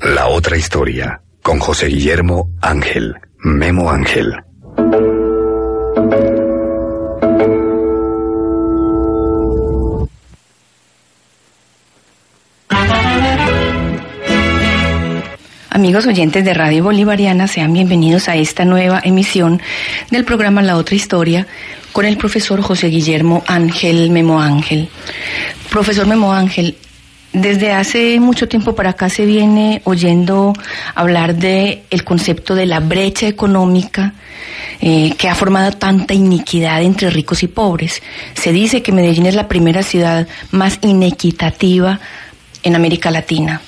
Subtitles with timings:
[0.00, 4.34] La otra historia, con José Guillermo Ángel, Memo Ángel.
[15.70, 19.60] Amigos oyentes de Radio Bolivariana, sean bienvenidos a esta nueva emisión
[20.10, 21.46] del programa La Otra Historia
[21.92, 24.88] con el profesor José Guillermo Ángel Memo Ángel.
[25.70, 26.76] Profesor Memo Ángel,
[27.34, 30.54] desde hace mucho tiempo para acá se viene oyendo
[30.94, 34.14] hablar de el concepto de la brecha económica
[34.80, 38.02] eh, que ha formado tanta iniquidad entre ricos y pobres.
[38.34, 42.00] Se dice que Medellín es la primera ciudad más inequitativa
[42.64, 43.60] en América Latina.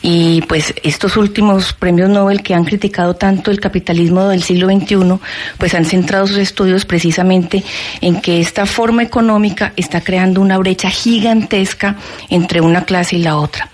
[0.00, 5.18] Y pues estos últimos premios Nobel que han criticado tanto el capitalismo del siglo XXI,
[5.58, 7.62] pues han centrado sus estudios precisamente
[8.00, 11.96] en que esta forma económica está creando una brecha gigantesca
[12.30, 13.68] entre una clase y la otra.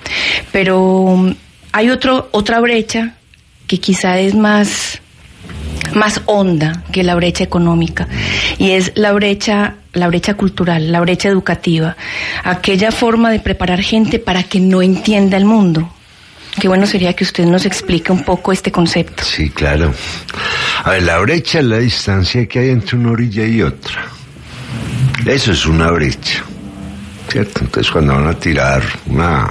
[0.51, 1.33] Pero
[1.73, 3.15] hay otro, otra brecha
[3.67, 5.00] que quizá es más
[5.95, 8.09] más honda que la brecha económica
[8.59, 11.97] y es la brecha la brecha cultural, la brecha educativa,
[12.45, 15.93] aquella forma de preparar gente para que no entienda el mundo.
[16.61, 19.25] Qué bueno sería que usted nos explique un poco este concepto.
[19.25, 19.93] Sí, claro.
[20.85, 24.07] A ver, la brecha es la distancia que hay entre una orilla y otra.
[25.27, 26.45] Eso es una brecha.
[27.29, 27.61] ¿Cierto?
[27.61, 29.49] Entonces cuando van a tirar una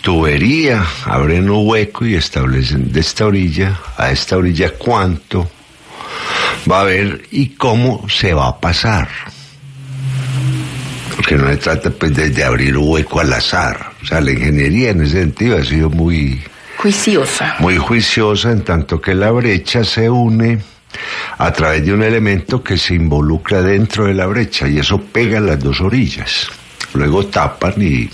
[0.00, 5.50] tubería, abren un hueco y establecen de esta orilla a esta orilla cuánto
[6.70, 9.08] va a haber y cómo se va a pasar.
[11.16, 13.92] Porque no se trata pues de, abrir un hueco al azar.
[14.02, 16.42] O sea, la ingeniería en ese sentido ha sido muy...
[16.78, 17.56] Juiciosa.
[17.60, 20.58] Muy juiciosa en tanto que la brecha se une
[21.38, 25.38] a través de un elemento que se involucra dentro de la brecha y eso pega
[25.38, 26.48] las dos orillas.
[26.94, 28.10] Luego tapan y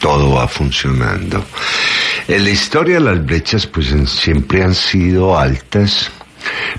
[0.00, 1.44] todo va funcionando.
[2.26, 6.10] En la historia las brechas pues siempre han sido altas.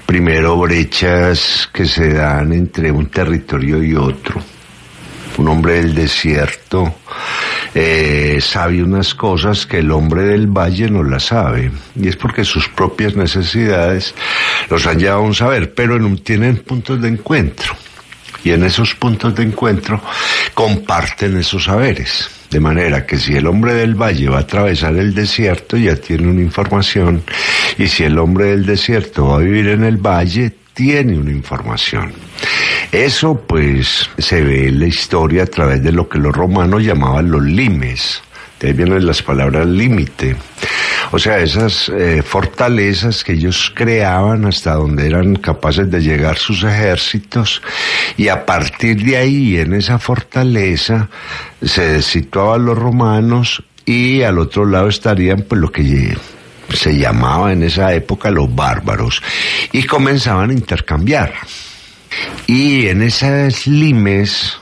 [0.06, 4.42] Primero brechas que se dan entre un territorio y otro.
[5.38, 6.96] Un hombre del desierto
[7.74, 11.72] eh, sabe unas cosas que el hombre del valle no las sabe.
[11.96, 14.14] Y es porque sus propias necesidades
[14.70, 17.76] los han llevado a un saber, pero no tienen puntos de encuentro.
[18.44, 20.02] Y en esos puntos de encuentro
[20.54, 22.30] comparten esos saberes.
[22.50, 26.28] De manera que si el hombre del valle va a atravesar el desierto, ya tiene
[26.28, 27.24] una información,
[27.78, 32.12] y si el hombre del desierto va a vivir en el valle, tiene una información.
[32.92, 37.32] Eso pues se ve en la historia a través de lo que los romanos llamaban
[37.32, 38.22] los limes.
[38.68, 40.36] Ahí vienen las palabras límite.
[41.12, 46.64] O sea, esas eh, fortalezas que ellos creaban hasta donde eran capaces de llegar sus
[46.64, 47.62] ejércitos
[48.18, 51.10] y a partir de ahí, en esa fortaleza,
[51.62, 56.16] se situaban los romanos y al otro lado estarían pues lo que
[56.74, 59.22] se llamaba en esa época los bárbaros
[59.72, 61.34] y comenzaban a intercambiar.
[62.48, 64.58] Y en esas limes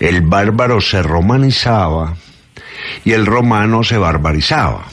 [0.00, 2.14] el bárbaro se romanizaba
[3.04, 4.84] y el romano se barbarizaba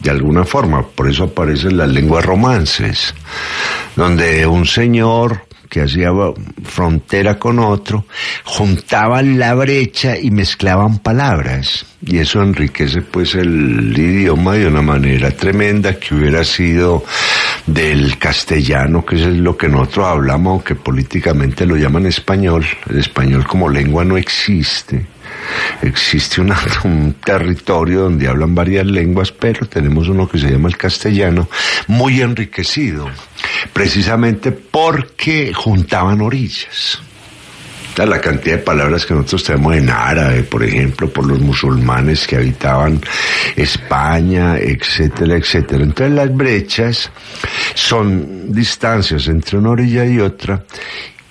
[0.00, 3.14] de alguna forma, por eso aparecen las lenguas romances,
[3.96, 6.10] donde un señor que hacía
[6.64, 8.04] frontera con otro,
[8.44, 11.86] juntaban la brecha y mezclaban palabras.
[12.04, 17.04] Y eso enriquece pues el idioma de una manera tremenda que hubiera sido
[17.66, 22.66] del castellano, que es lo que nosotros hablamos, aunque políticamente lo llaman español.
[22.88, 25.06] El español como lengua no existe
[25.82, 26.40] existe
[26.84, 31.48] un territorio donde hablan varias lenguas, pero tenemos uno que se llama el castellano,
[31.88, 33.08] muy enriquecido,
[33.72, 37.00] precisamente porque juntaban orillas.
[37.96, 42.36] La cantidad de palabras que nosotros tenemos en árabe, por ejemplo, por los musulmanes que
[42.36, 42.98] habitaban
[43.54, 45.84] España, etcétera, etcétera.
[45.84, 47.10] Entonces las brechas
[47.74, 50.64] son distancias entre una orilla y otra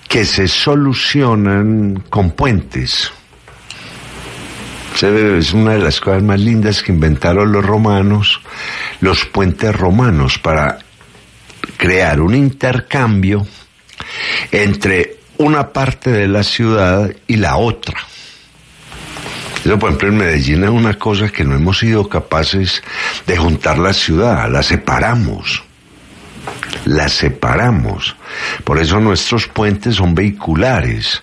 [0.06, 3.10] que se solucionan con puentes
[5.02, 8.40] es una de las cosas más lindas que inventaron los romanos,
[9.00, 10.78] los puentes romanos, para
[11.76, 13.46] crear un intercambio
[14.50, 17.98] entre una parte de la ciudad y la otra.
[19.62, 22.82] Por ejemplo, en Medellín es una cosa que no hemos sido capaces
[23.26, 25.62] de juntar la ciudad, la separamos.
[26.84, 28.16] La separamos.
[28.64, 31.22] Por eso nuestros puentes son vehiculares,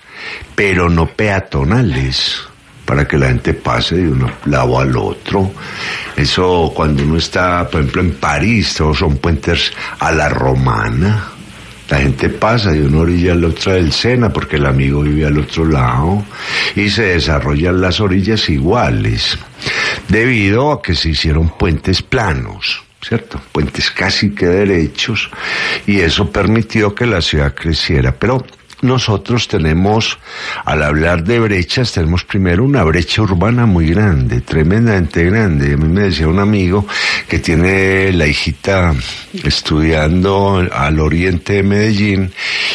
[0.56, 2.48] pero no peatonales
[2.88, 5.52] para que la gente pase de un lado al otro.
[6.16, 11.34] Eso cuando uno está, por ejemplo, en París, todos son puentes a la romana.
[11.90, 15.26] La gente pasa de una orilla a la otra del Sena porque el amigo vive
[15.26, 16.24] al otro lado
[16.76, 19.38] y se desarrollan las orillas iguales
[20.08, 22.84] debido a que se hicieron puentes planos.
[23.02, 23.40] ¿Cierto?
[23.52, 25.30] Puentes casi que derechos
[25.86, 28.14] y eso permitió que la ciudad creciera.
[28.14, 28.44] Pero
[28.82, 30.20] nosotros tenemos,
[30.64, 35.74] al hablar de brechas, tenemos primero una brecha urbana muy grande, tremendamente grande.
[35.74, 36.86] A mí me decía un amigo
[37.28, 38.94] que tiene la hijita
[39.44, 42.32] estudiando al oriente de Medellín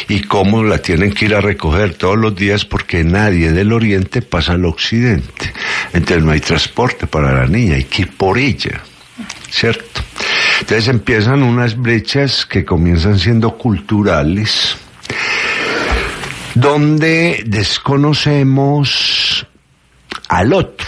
[0.09, 4.21] y cómo la tienen que ir a recoger todos los días porque nadie del oriente
[4.21, 5.53] pasa al occidente.
[5.93, 8.81] Entonces no hay transporte para la niña, hay que ir por ella.
[9.49, 10.01] ¿Cierto?
[10.59, 14.75] Entonces empiezan unas brechas que comienzan siendo culturales,
[16.55, 19.45] donde desconocemos
[20.29, 20.87] al otro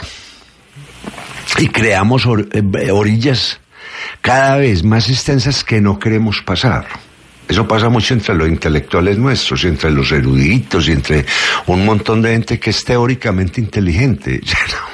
[1.58, 3.60] y creamos eh, orillas
[4.22, 6.88] cada vez más extensas que no queremos pasar.
[7.48, 11.26] Eso pasa mucho entre los intelectuales nuestros, entre los eruditos y entre
[11.68, 14.42] un montón de gente que es teóricamente inteligente,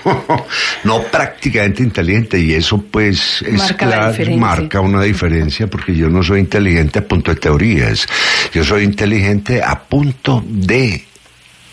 [0.83, 6.41] no, prácticamente inteligente y eso pues es Marca marca una diferencia porque yo no soy
[6.41, 8.05] inteligente a punto de teorías,
[8.53, 11.05] yo soy inteligente a punto de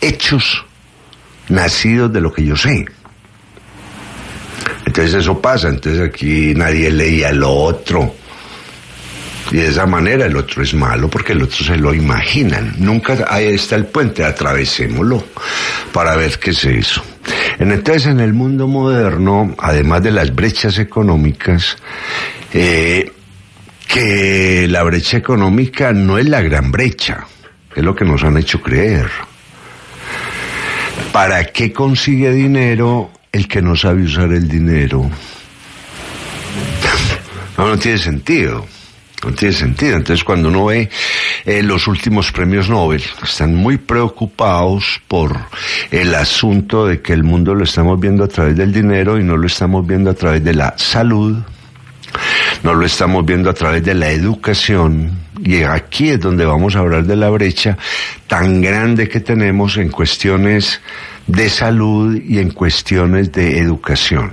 [0.00, 0.64] hechos
[1.48, 2.86] nacidos de lo que yo sé.
[4.86, 8.14] Entonces eso pasa, entonces aquí nadie leía al otro.
[9.50, 12.74] Y de esa manera el otro es malo porque el otro se lo imaginan.
[12.78, 15.24] Nunca ahí está el puente, atravesémoslo
[15.92, 17.02] para ver qué es eso.
[17.58, 21.76] En- Entonces en el mundo moderno, además de las brechas económicas,
[22.52, 23.10] eh,
[23.86, 27.26] que la brecha económica no es la gran brecha,
[27.74, 29.08] es lo que nos han hecho creer.
[31.12, 35.10] ¿Para qué consigue dinero el que no sabe usar el dinero?
[37.56, 38.64] No, no tiene sentido.
[39.24, 39.96] No tiene sentido.
[39.96, 40.88] Entonces, cuando uno ve
[41.44, 45.36] eh, los últimos premios Nobel, están muy preocupados por
[45.90, 49.36] el asunto de que el mundo lo estamos viendo a través del dinero y no
[49.36, 51.36] lo estamos viendo a través de la salud,
[52.62, 55.18] no lo estamos viendo a través de la educación.
[55.42, 57.76] Y aquí es donde vamos a hablar de la brecha
[58.28, 60.80] tan grande que tenemos en cuestiones
[61.26, 64.32] de salud y en cuestiones de educación.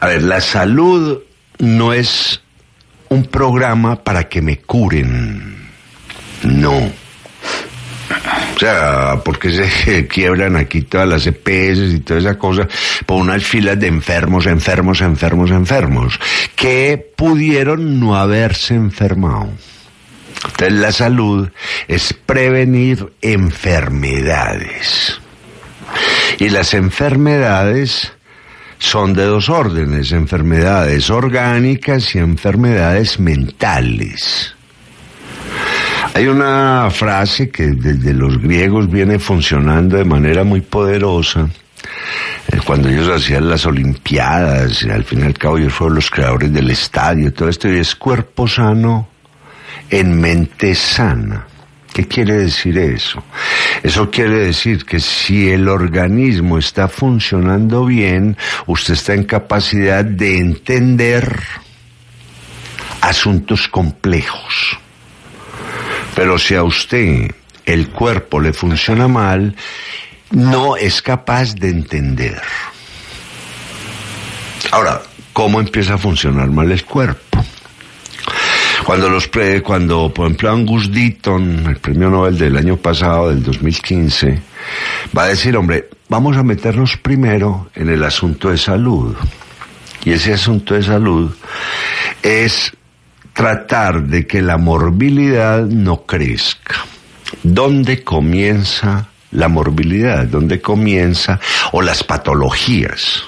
[0.00, 1.20] A ver, la salud
[1.58, 2.41] no es
[3.12, 5.68] un programa para que me curen.
[6.44, 6.90] No.
[8.54, 12.68] O sea, porque se quiebran aquí todas las EPS y toda esa cosa
[13.06, 16.20] por unas filas de enfermos, enfermos, enfermos, enfermos,
[16.54, 19.48] que pudieron no haberse enfermado.
[20.44, 21.48] Entonces la salud
[21.88, 25.20] es prevenir enfermedades.
[26.38, 28.12] Y las enfermedades
[28.82, 34.54] son de dos órdenes, enfermedades orgánicas y enfermedades mentales.
[36.14, 41.48] Hay una frase que desde los griegos viene funcionando de manera muy poderosa.
[42.48, 46.10] Eh, Cuando ellos hacían las Olimpiadas, y al fin y al cabo ellos fueron los
[46.10, 49.08] creadores del estadio, todo esto, y es cuerpo sano
[49.88, 51.46] en mente sana.
[51.92, 53.22] ¿Qué quiere decir eso?
[53.82, 60.38] Eso quiere decir que si el organismo está funcionando bien, usted está en capacidad de
[60.38, 61.38] entender
[63.02, 64.78] asuntos complejos.
[66.14, 67.30] Pero si a usted
[67.66, 69.54] el cuerpo le funciona mal,
[70.30, 72.40] no es capaz de entender.
[74.70, 75.02] Ahora,
[75.34, 77.44] ¿cómo empieza a funcionar mal el cuerpo?
[78.84, 83.42] Cuando los pre, cuando por ejemplo Angus Deaton, el premio Nobel del año pasado, del
[83.42, 84.42] 2015,
[85.16, 89.14] va a decir, hombre, vamos a meternos primero en el asunto de salud.
[90.04, 91.32] Y ese asunto de salud
[92.22, 92.72] es
[93.32, 96.84] tratar de que la morbilidad no crezca.
[97.42, 100.26] ¿Dónde comienza la morbilidad?
[100.26, 101.38] ¿Dónde comienza?
[101.70, 103.24] O las patologías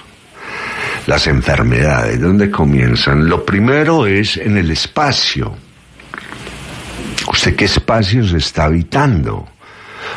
[1.07, 3.29] las enfermedades, ¿dónde comienzan?
[3.29, 5.57] Lo primero es en el espacio.
[7.31, 9.49] ¿Usted qué espacio se está habitando?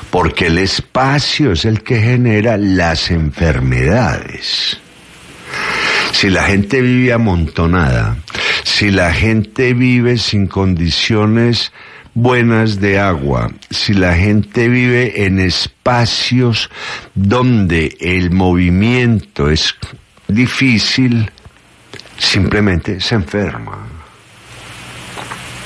[0.10, 4.80] Porque el espacio es el que genera las enfermedades.
[6.12, 8.18] Si la gente vive amontonada,
[8.64, 11.72] si la gente vive sin condiciones
[12.14, 16.70] buenas de agua, si la gente vive en espacios
[17.14, 19.76] donde el movimiento es
[20.28, 21.30] difícil,
[22.18, 23.78] simplemente se enferma.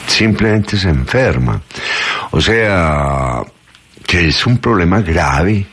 [0.08, 1.62] Simplemente se enferma.
[2.32, 3.42] O sea,
[4.06, 5.66] que es un problema grave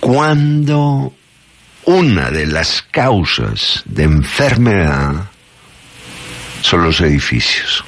[0.00, 1.12] cuando
[1.84, 5.28] una de las causas de enfermedad
[6.60, 7.84] son los edificios.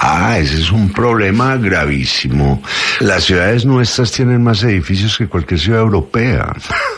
[0.00, 2.62] Ah, ese es un problema gravísimo.
[3.00, 6.52] Las ciudades nuestras tienen más edificios que cualquier ciudad europea.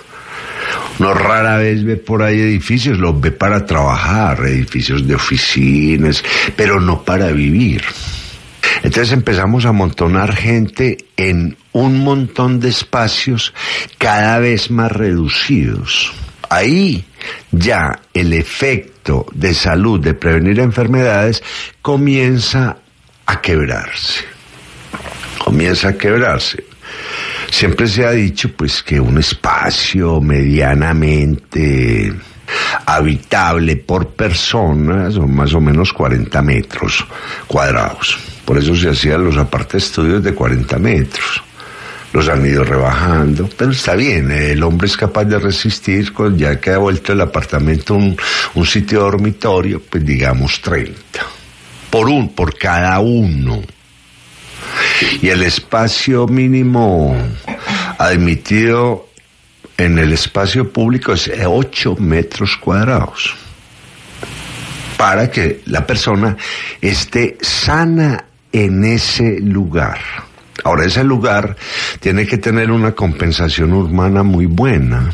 [0.98, 6.24] No rara vez ve por ahí edificios, los ve para trabajar, edificios de oficinas,
[6.56, 7.82] pero no para vivir.
[8.82, 13.54] Entonces empezamos a amontonar gente en un montón de espacios
[13.98, 16.12] cada vez más reducidos.
[16.50, 17.04] Ahí
[17.50, 21.42] ya el efecto de salud, de prevenir enfermedades,
[21.82, 22.78] comienza
[23.26, 24.24] a quebrarse.
[25.38, 26.64] Comienza a quebrarse.
[27.50, 32.12] Siempre se ha dicho pues que un espacio medianamente
[32.86, 37.04] habitable por persona son más o menos 40 metros
[37.46, 38.18] cuadrados.
[38.44, 41.42] Por eso se hacían los apartes estudios de 40 metros.
[42.12, 46.70] Los han ido rebajando, pero está bien, el hombre es capaz de resistir, ya que
[46.70, 48.16] ha vuelto el apartamento un,
[48.54, 50.96] un sitio dormitorio, pues digamos 30.
[51.90, 53.60] Por un, por cada uno.
[55.22, 57.16] Y el espacio mínimo
[57.98, 59.08] admitido
[59.76, 63.34] en el espacio público es 8 metros cuadrados
[64.96, 66.36] para que la persona
[66.80, 69.98] esté sana en ese lugar.
[70.64, 71.56] Ahora, ese lugar
[72.00, 75.10] tiene que tener una compensación urbana muy buena.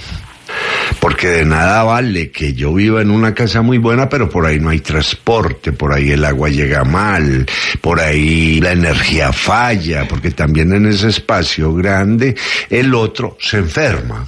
[1.00, 4.58] Porque de nada vale que yo viva en una casa muy buena, pero por ahí
[4.60, 7.46] no hay transporte, por ahí el agua llega mal,
[7.80, 12.34] por ahí la energía falla, porque también en ese espacio grande
[12.70, 14.26] el otro se enferma.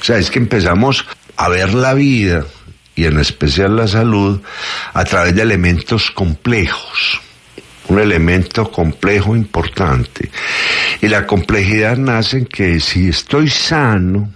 [0.00, 1.04] O sea, es que empezamos
[1.36, 2.44] a ver la vida
[2.94, 4.40] y en especial la salud
[4.92, 7.20] a través de elementos complejos
[7.88, 10.30] un elemento complejo importante.
[11.00, 14.30] Y la complejidad nace en que si estoy sano,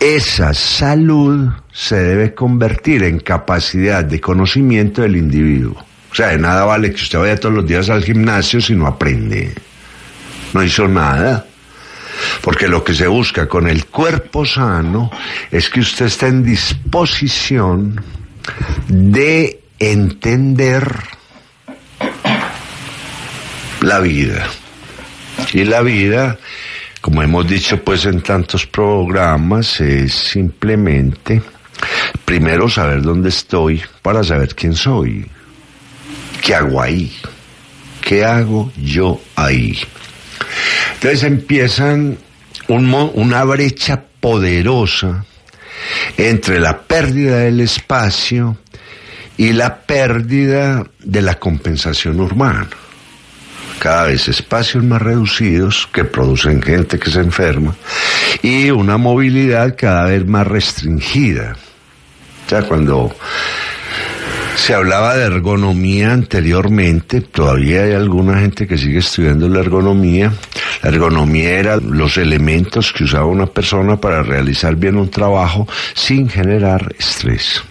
[0.00, 5.84] esa salud se debe convertir en capacidad de conocimiento del individuo.
[6.10, 8.86] O sea, de nada vale que usted vaya todos los días al gimnasio si no
[8.86, 9.54] aprende.
[10.52, 11.46] No hizo nada.
[12.42, 15.10] Porque lo que se busca con el cuerpo sano
[15.50, 18.00] es que usted esté en disposición
[18.86, 20.86] de entender
[23.80, 24.46] la vida.
[25.52, 26.38] Y la vida,
[27.04, 31.42] como hemos dicho pues en tantos programas, es simplemente
[32.24, 35.26] primero saber dónde estoy para saber quién soy.
[36.40, 37.14] ¿Qué hago ahí?
[38.00, 39.78] ¿Qué hago yo ahí?
[40.94, 42.16] Entonces empiezan
[42.68, 45.26] una brecha poderosa
[46.16, 48.56] entre la pérdida del espacio
[49.36, 52.70] y la pérdida de la compensación urbana
[53.78, 57.74] cada vez espacios más reducidos que producen gente que se enferma
[58.42, 61.56] y una movilidad cada vez más restringida.
[62.46, 63.14] O sea, cuando
[64.56, 70.32] se hablaba de ergonomía anteriormente, todavía hay alguna gente que sigue estudiando la ergonomía.
[70.82, 76.28] La ergonomía era los elementos que usaba una persona para realizar bien un trabajo sin
[76.28, 77.62] generar estrés.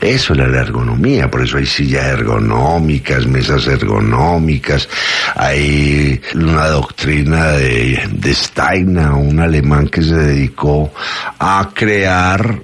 [0.00, 4.88] Eso es la ergonomía, por eso hay sillas ergonómicas, mesas ergonómicas,
[5.34, 10.92] hay una doctrina de, de Steiner, un alemán que se dedicó
[11.38, 12.62] a crear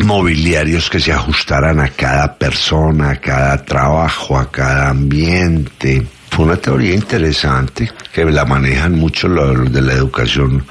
[0.00, 6.06] mobiliarios que se ajustaran a cada persona, a cada trabajo, a cada ambiente.
[6.30, 10.64] Fue una teoría interesante que la manejan mucho los de la educación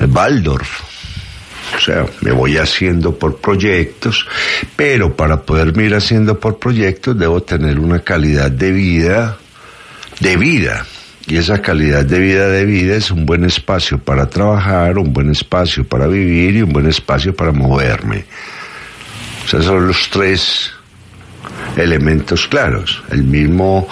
[0.00, 0.93] Waldorf
[1.76, 4.26] o sea, me voy haciendo por proyectos,
[4.76, 9.38] pero para poderme ir haciendo por proyectos debo tener una calidad de vida,
[10.20, 10.86] de vida.
[11.26, 15.30] Y esa calidad de vida de vida es un buen espacio para trabajar, un buen
[15.30, 18.26] espacio para vivir y un buen espacio para moverme.
[19.44, 20.72] O sea, son los tres
[21.76, 23.02] elementos claros.
[23.10, 23.88] El mismo,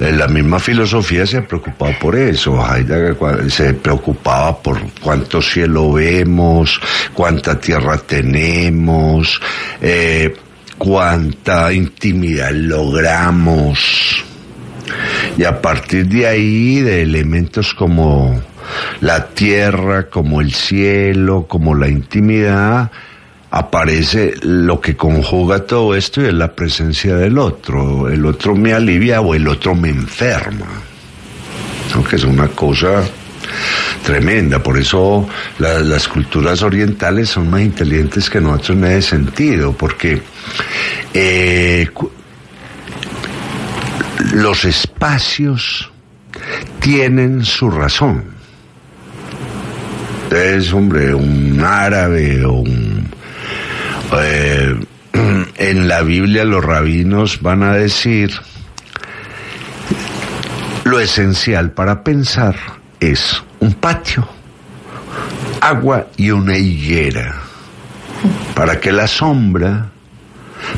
[0.00, 2.58] eh, la misma filosofía se ha preocupado por eso.
[2.58, 6.80] Heidegger se preocupaba por cuánto cielo vemos,
[7.14, 9.40] cuánta tierra tenemos,
[9.80, 10.34] eh,
[10.76, 14.24] cuánta intimidad logramos.
[15.36, 18.40] Y a partir de ahí, de elementos como
[19.00, 22.90] la tierra, como el cielo, como la intimidad,
[23.50, 28.08] aparece lo que conjuga todo esto y es la presencia del otro.
[28.08, 30.66] El otro me alivia o el otro me enferma.
[32.08, 33.02] Que es una cosa
[34.04, 34.62] tremenda.
[34.62, 35.28] Por eso
[35.58, 40.20] las culturas orientales son más inteligentes que nosotros en ese sentido, porque
[41.14, 41.88] eh,
[44.34, 45.90] los espacios
[46.80, 48.24] tienen su razón.
[50.30, 52.87] Es, hombre, un árabe o un...
[54.12, 54.74] Eh,
[55.56, 58.32] en la Biblia los rabinos van a decir
[60.84, 62.56] lo esencial para pensar
[62.98, 64.26] es un patio,
[65.60, 67.34] agua y una higuera,
[68.54, 69.90] para que la sombra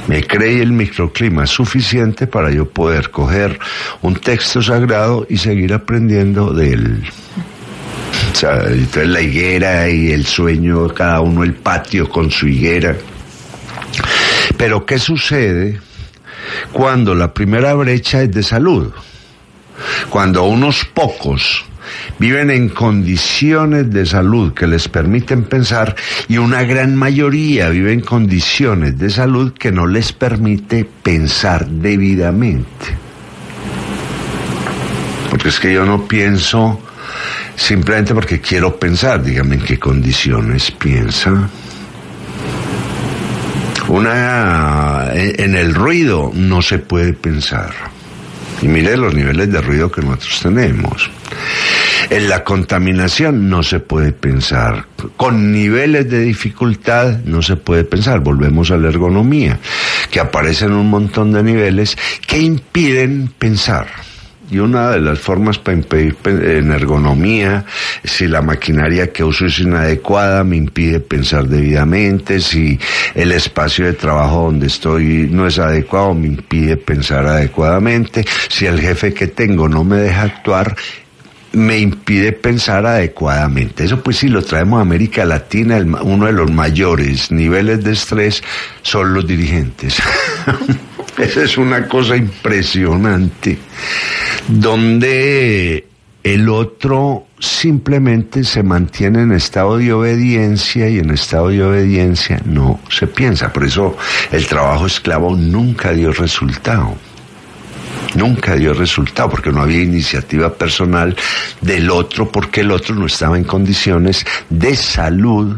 [0.09, 3.59] me cree el microclima suficiente para yo poder coger
[4.03, 7.05] un texto sagrado y seguir aprendiendo de él.
[8.33, 12.97] O sea, entonces la higuera y el sueño, cada uno el patio con su higuera.
[14.57, 15.81] Pero ¿qué sucede
[16.73, 18.93] cuando la primera brecha es de salud?
[20.11, 21.65] Cuando unos pocos
[22.19, 25.97] viven en condiciones de salud que les permiten pensar
[26.29, 32.67] y una gran mayoría vive en condiciones de salud que no les permite pensar debidamente.
[35.31, 36.81] Porque es que yo no pienso
[37.57, 41.49] simplemente porque quiero pensar, dígame en qué condiciones piensa.
[43.91, 47.73] Una en el ruido no se puede pensar.
[48.63, 51.11] Y mire los niveles de ruido que nosotros tenemos.
[52.09, 54.87] En la contaminación no se puede pensar.
[55.17, 58.21] Con niveles de dificultad no se puede pensar.
[58.21, 59.59] Volvemos a la ergonomía,
[60.09, 63.89] que aparecen un montón de niveles que impiden pensar.
[64.51, 67.65] Y una de las formas para impedir en ergonomía,
[68.03, 72.79] si la maquinaria que uso es inadecuada, me impide pensar debidamente, si
[73.15, 78.81] el espacio de trabajo donde estoy no es adecuado, me impide pensar adecuadamente, si el
[78.81, 80.77] jefe que tengo no me deja actuar,
[81.53, 83.85] me impide pensar adecuadamente.
[83.85, 88.43] Eso pues si lo traemos a América Latina, uno de los mayores niveles de estrés
[88.83, 89.97] son los dirigentes.
[91.21, 93.59] Esa es una cosa impresionante,
[94.49, 95.87] donde
[96.23, 102.81] el otro simplemente se mantiene en estado de obediencia y en estado de obediencia no
[102.89, 103.53] se piensa.
[103.53, 103.99] Por eso
[104.33, 106.97] el trabajo esclavo nunca dio resultado
[108.15, 111.15] nunca dio resultado porque no había iniciativa personal
[111.61, 115.57] del otro porque el otro no estaba en condiciones de salud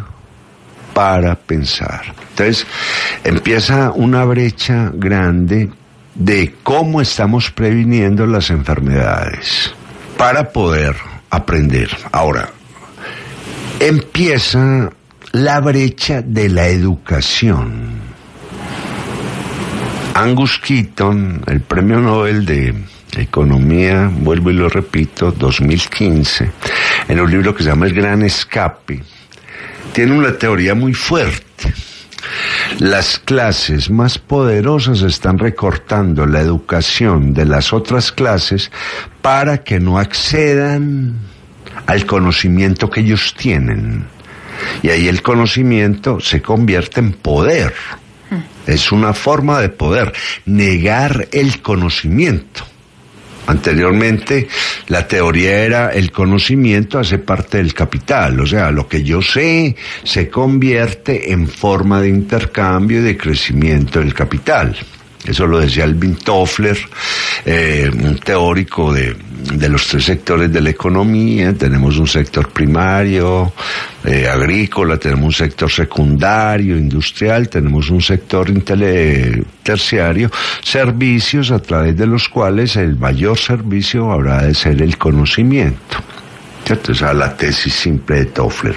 [0.94, 2.14] para pensar.
[2.30, 2.66] Entonces
[3.24, 5.70] empieza una brecha grande
[6.14, 9.72] de cómo estamos previniendo las enfermedades
[10.16, 10.94] para poder
[11.30, 11.88] aprender.
[12.12, 12.50] Ahora,
[13.80, 14.90] empieza
[15.32, 18.12] la brecha de la educación.
[20.14, 22.74] Angus Keaton, el premio Nobel de
[23.16, 26.50] Economía, vuelvo y lo repito, 2015,
[27.08, 29.02] en un libro que se llama El Gran Escape,
[29.92, 31.72] tiene una teoría muy fuerte.
[32.78, 38.70] Las clases más poderosas están recortando la educación de las otras clases
[39.20, 41.16] para que no accedan
[41.86, 44.06] al conocimiento que ellos tienen.
[44.82, 47.74] Y ahí el conocimiento se convierte en poder.
[48.66, 50.12] Es una forma de poder
[50.46, 52.64] negar el conocimiento.
[53.46, 54.48] Anteriormente
[54.88, 59.74] la teoría era el conocimiento hace parte del capital, o sea, lo que yo sé
[60.04, 64.76] se convierte en forma de intercambio y de crecimiento del capital.
[65.24, 66.78] Eso lo decía Alvin Toffler,
[67.44, 71.52] eh, un teórico de, de, los tres sectores de la economía.
[71.52, 73.52] Tenemos un sector primario,
[74.04, 78.50] eh, agrícola, tenemos un sector secundario, industrial, tenemos un sector
[79.62, 80.30] terciario,
[80.62, 85.98] servicios a través de los cuales el mayor servicio habrá de ser el conocimiento.
[86.72, 88.74] Esa es la tesis simple de Toffler.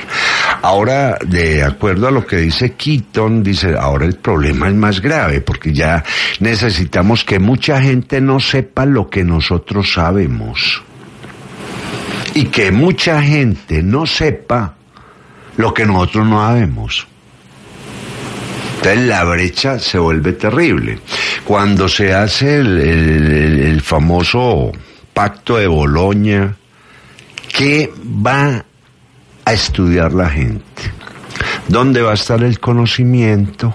[0.62, 5.42] Ahora, de acuerdo a lo que dice Keaton, dice, ahora el problema es más grave,
[5.42, 6.04] porque ya
[6.40, 10.84] necesitamos que mucha gente no sepa lo que nosotros sabemos.
[12.34, 14.76] Y que mucha gente no sepa
[15.58, 17.08] lo que nosotros no sabemos.
[18.78, 21.00] Entonces la brecha se vuelve terrible.
[21.46, 24.72] Cuando se hace el, el famoso
[25.14, 26.56] pacto de Boloña,
[27.58, 28.66] ¿Qué va
[29.46, 30.92] a estudiar la gente?
[31.70, 33.74] ¿Dónde va a estar el conocimiento?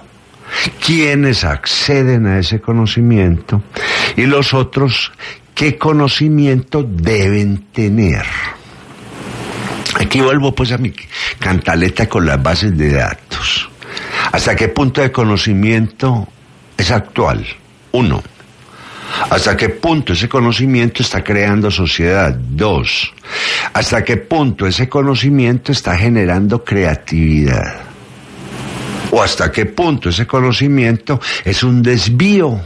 [0.85, 3.63] ¿Quiénes acceden a ese conocimiento?
[4.17, 5.13] Y los otros,
[5.55, 8.27] ¿qué conocimiento deben tener?
[9.99, 10.93] Aquí vuelvo pues a mi
[11.39, 13.71] cantaleta con las bases de datos.
[14.31, 16.29] ¿Hasta qué punto de conocimiento
[16.77, 17.47] es actual?
[17.93, 18.23] Uno.
[19.31, 22.35] ¿Hasta qué punto ese conocimiento está creando sociedad?
[22.35, 23.13] Dos.
[23.73, 27.81] ¿Hasta qué punto ese conocimiento está generando creatividad?
[29.11, 32.61] ¿O hasta qué punto ese conocimiento es un desvío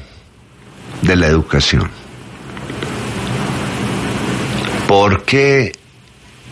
[1.02, 1.90] de la educación?
[4.86, 5.72] Porque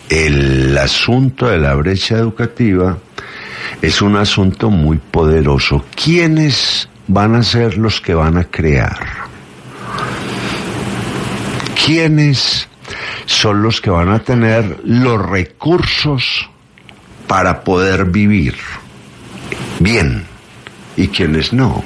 [0.09, 2.99] el asunto de la brecha educativa
[3.83, 5.85] es un asunto muy poderoso.
[5.95, 9.32] ¿Quiénes van a ser los que van a crear?
[11.85, 12.69] Quiénes
[13.27, 16.49] son los que van a tener los recursos
[17.27, 18.55] para poder vivir
[19.81, 20.25] bien
[20.97, 21.83] y quiénes no.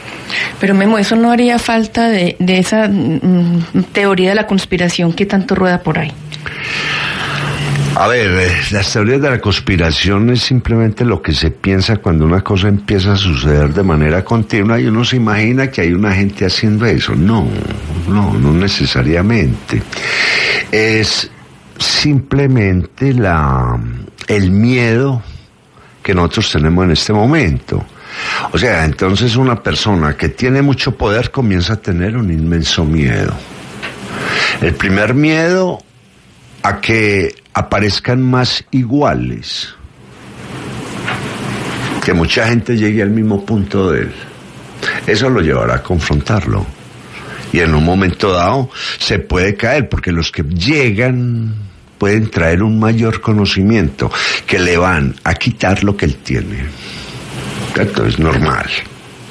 [0.60, 5.26] Pero Memo, eso no haría falta de, de esa mm, teoría de la conspiración que
[5.26, 6.12] tanto rueda por ahí.
[7.98, 12.26] A ver, eh, las teorías de la conspiración es simplemente lo que se piensa cuando
[12.26, 16.12] una cosa empieza a suceder de manera continua y uno se imagina que hay una
[16.12, 17.14] gente haciendo eso.
[17.14, 17.48] No,
[18.08, 19.82] no, no necesariamente.
[20.70, 21.30] Es
[21.78, 23.78] simplemente la,
[24.26, 25.22] el miedo
[26.02, 27.84] que nosotros tenemos en este momento.
[28.52, 33.34] O sea, entonces una persona que tiene mucho poder comienza a tener un inmenso miedo.
[34.60, 35.80] El primer miedo
[36.62, 39.74] a que aparezcan más iguales,
[42.04, 44.12] que mucha gente llegue al mismo punto de él.
[45.06, 46.64] Eso lo llevará a confrontarlo.
[47.52, 51.54] Y en un momento dado se puede caer, porque los que llegan
[51.98, 54.10] pueden traer un mayor conocimiento,
[54.46, 56.66] que le van a quitar lo que él tiene.
[57.78, 58.66] Esto es normal.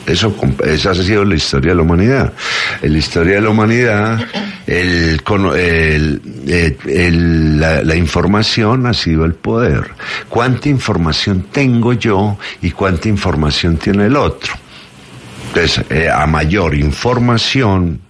[0.06, 2.34] Eso, esa ha sido la historia de la humanidad.
[2.82, 4.20] En la historia de la humanidad,
[4.68, 5.20] el,
[6.46, 9.84] el, la, información ha sido el poder.
[10.30, 14.54] ¿Cuánta información tengo yo y cuánta información tiene el otro?
[15.48, 18.02] Entonces, eh, a mayor información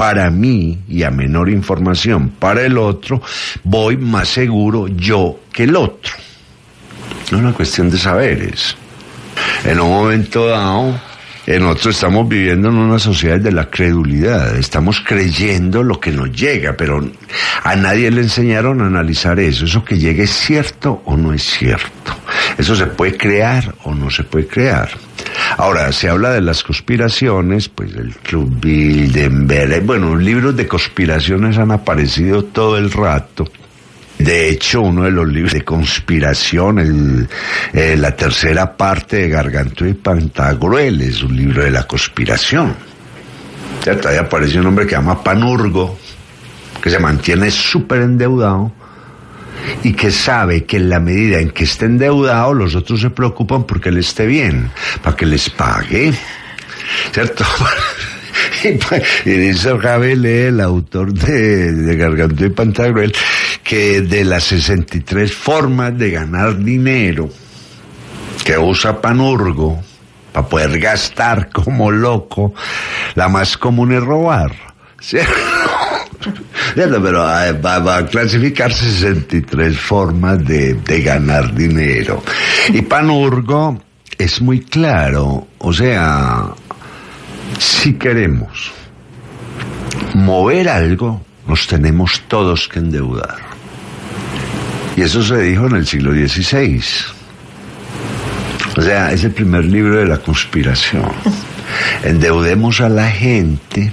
[0.00, 3.20] para mí y a menor información para el otro,
[3.64, 6.14] voy más seguro yo que el otro.
[7.26, 8.74] Es una cuestión de saberes.
[9.62, 10.98] En un momento dado,
[11.46, 16.74] nosotros estamos viviendo en una sociedad de la credulidad, estamos creyendo lo que nos llega,
[16.78, 17.06] pero
[17.62, 21.42] a nadie le enseñaron a analizar eso, eso que llegue es cierto o no es
[21.42, 22.16] cierto,
[22.56, 24.88] eso se puede crear o no se puede crear.
[25.56, 31.70] Ahora, se habla de las conspiraciones, pues el Club Bilderberg, bueno, libros de conspiraciones han
[31.70, 33.50] aparecido todo el rato
[34.20, 37.26] de hecho, uno de los libros de conspiración,
[37.72, 42.74] eh, la tercera parte de Gargantúa y Pantagruel, es un libro de la conspiración.
[43.82, 44.10] ¿Cierto?
[44.10, 45.98] Ahí aparece un hombre que se llama Panurgo,
[46.82, 48.70] que se mantiene súper endeudado
[49.82, 53.64] y que sabe que en la medida en que esté endeudado, los otros se preocupan
[53.64, 54.70] porque él esté bien,
[55.02, 56.12] para que les pague.
[57.12, 57.44] ¿Cierto?
[59.24, 63.14] y dice Ravel, el autor de, de y Pantagruel,
[63.62, 67.30] que de las 63 formas de ganar dinero
[68.44, 69.82] que usa Panurgo
[70.32, 72.54] para poder gastar como loco,
[73.14, 74.54] la más común es robar.
[75.00, 75.32] ¿Cierto?
[76.74, 82.22] Pero ah, va, a clasificar 63 formas de, de ganar dinero.
[82.68, 83.80] Y Panurgo
[84.18, 86.50] es muy claro, o sea,
[87.58, 88.72] si queremos
[90.14, 93.38] mover algo, nos tenemos todos que endeudar.
[94.96, 96.82] Y eso se dijo en el siglo XVI.
[98.76, 101.10] O sea, es el primer libro de la conspiración.
[102.04, 103.92] Endeudemos a la gente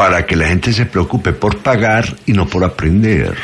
[0.00, 3.34] para que la gente se preocupe por pagar y no por aprender.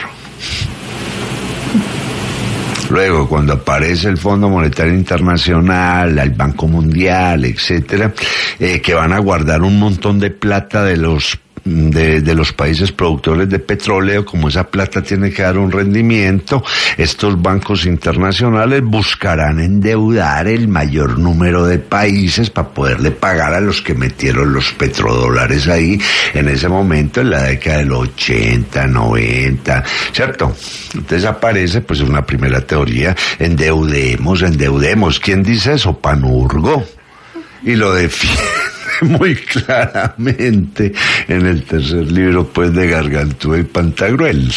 [2.88, 8.14] Luego, cuando aparece el Fondo Monetario Internacional, el Banco Mundial, etcétera,
[8.58, 12.92] eh, que van a guardar un montón de plata de los de, de, los países
[12.92, 16.62] productores de petróleo, como esa plata tiene que dar un rendimiento,
[16.96, 23.82] estos bancos internacionales buscarán endeudar el mayor número de países para poderle pagar a los
[23.82, 26.00] que metieron los petrodólares ahí
[26.34, 30.56] en ese momento, en la década del 80, 90, ¿cierto?
[30.94, 35.18] Entonces aparece pues una primera teoría, endeudemos, endeudemos.
[35.18, 35.98] ¿Quién dice eso?
[35.98, 36.84] Panurgo.
[37.64, 40.92] Y lo defiende muy claramente
[41.28, 44.52] en el tercer libro pues de Gargantúa y Pantagruel.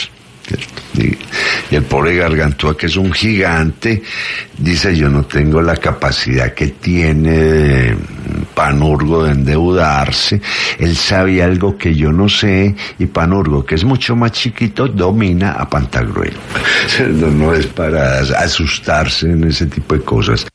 [0.95, 1.15] Y,
[1.75, 4.01] el pobre Gargantúa, que es un gigante,
[4.57, 7.95] dice yo no tengo la capacidad que tiene
[8.55, 10.41] Panurgo de endeudarse.
[10.79, 15.51] Él sabe algo que yo no sé y Panurgo, que es mucho más chiquito, domina
[15.51, 16.33] a Pantagruel.
[17.35, 20.47] no es para asustarse en ese tipo de cosas.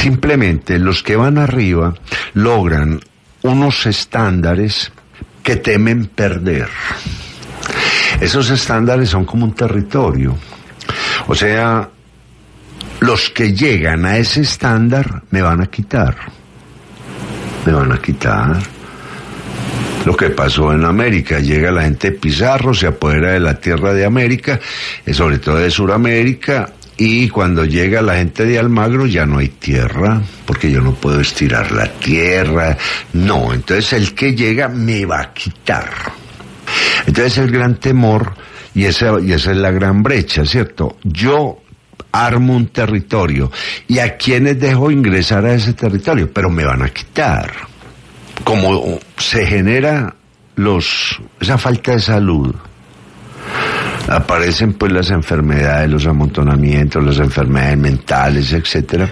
[0.00, 1.94] Simplemente los que van arriba
[2.32, 3.00] logran
[3.42, 4.90] unos estándares
[5.42, 6.68] que temen perder.
[8.18, 10.36] Esos estándares son como un territorio.
[11.26, 11.88] O sea,
[13.00, 16.16] los que llegan a ese estándar me van a quitar.
[17.66, 18.56] Me van a quitar.
[20.06, 23.92] Lo que pasó en América, llega la gente de Pizarro, se apodera de la tierra
[23.92, 24.58] de América,
[25.12, 30.20] sobre todo de Sudamérica, y cuando llega la gente de Almagro ya no hay tierra,
[30.44, 32.76] porque yo no puedo estirar la tierra.
[33.14, 35.88] No, entonces el que llega me va a quitar.
[37.06, 38.34] Entonces el gran temor,
[38.74, 40.98] y esa, y esa es la gran brecha, ¿cierto?
[41.02, 41.62] Yo
[42.12, 43.50] armo un territorio
[43.88, 47.50] y a quienes dejo ingresar a ese territorio, pero me van a quitar.
[48.44, 50.14] Como se genera
[50.56, 52.54] los, esa falta de salud,
[54.10, 59.08] aparecen pues las enfermedades, los amontonamientos, las enfermedades mentales, etcétera.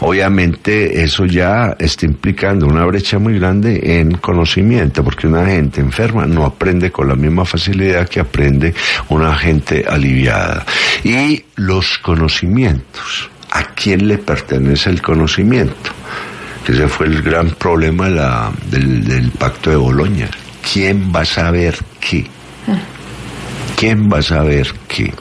[0.00, 6.26] Obviamente eso ya está implicando una brecha muy grande en conocimiento, porque una gente enferma
[6.26, 8.74] no aprende con la misma facilidad que aprende
[9.10, 10.66] una gente aliviada.
[11.04, 15.92] Y los conocimientos, ¿a quién le pertenece el conocimiento?
[16.66, 18.08] Ese fue el gran problema
[18.70, 20.28] del, pacto de Boloña.
[20.72, 22.26] ¿Quién va a saber qué?
[23.82, 25.12] ¿Quién va a saber qué?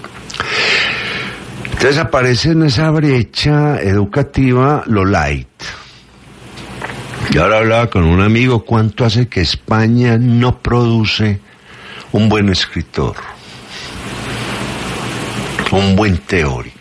[1.64, 5.48] Entonces aparece en esa brecha educativa lo light.
[7.32, 11.40] Y ahora hablaba con un amigo cuánto hace que España no produce
[12.12, 13.16] un buen escritor,
[15.72, 16.78] un buen teórico.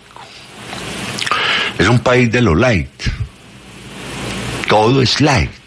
[1.78, 2.90] Es un país de lo light.
[4.68, 5.59] Todo es light.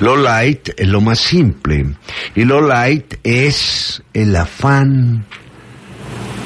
[0.00, 1.86] Lo light es lo más simple.
[2.34, 5.24] Y lo light es el afán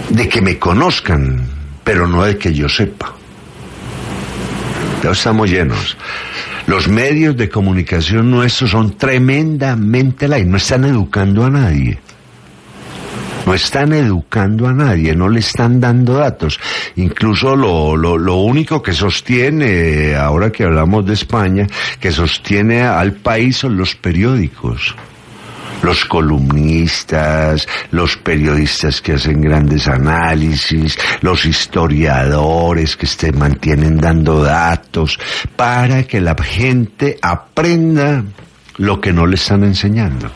[0.09, 1.45] de que me conozcan,
[1.85, 3.15] pero no de que yo sepa.
[5.03, 5.97] Ya estamos llenos.
[6.67, 11.99] Los medios de comunicación nuestros son tremendamente light, no están educando a nadie
[13.47, 16.59] no están educando a nadie, no le están dando datos.
[16.97, 21.67] Incluso lo, lo, lo único que sostiene, ahora que hablamos de España,
[21.99, 24.95] que sostiene al país son los periódicos
[25.83, 35.19] los columnistas, los periodistas que hacen grandes análisis, los historiadores que se mantienen dando datos,
[35.57, 38.25] para que la gente aprenda
[38.77, 40.31] lo que no le están enseñando.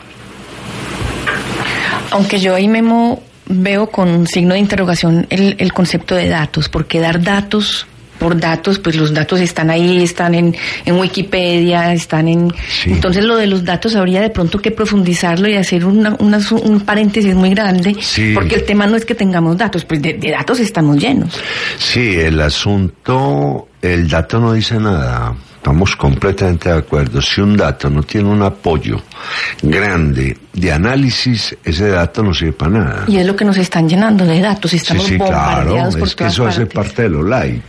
[2.15, 6.69] Aunque yo ahí Memo veo con un signo de interrogación el, el concepto de datos,
[6.69, 7.85] porque dar datos
[8.17, 12.53] por datos, pues los datos están ahí, están en, en Wikipedia, están en...
[12.85, 17.35] Entonces lo de los datos habría de pronto que profundizarlo y hacer una, un paréntesis
[17.35, 17.95] muy grande,
[18.33, 21.37] porque el tema no es que tengamos datos, pues de, de, datos estamos llenos.
[21.77, 25.35] Sí, el asunto, el dato no dice nada.
[25.65, 27.19] Estamos completamente de acuerdo.
[27.23, 29.01] Si un dato no tiene un apoyo
[29.63, 33.05] grande de análisis, ese dato no sirve para nada.
[33.07, 34.71] Y es lo que nos están llenando de datos.
[34.75, 35.87] Estamos sí, sí, claro.
[35.87, 37.63] es que eso hace parte de lo light.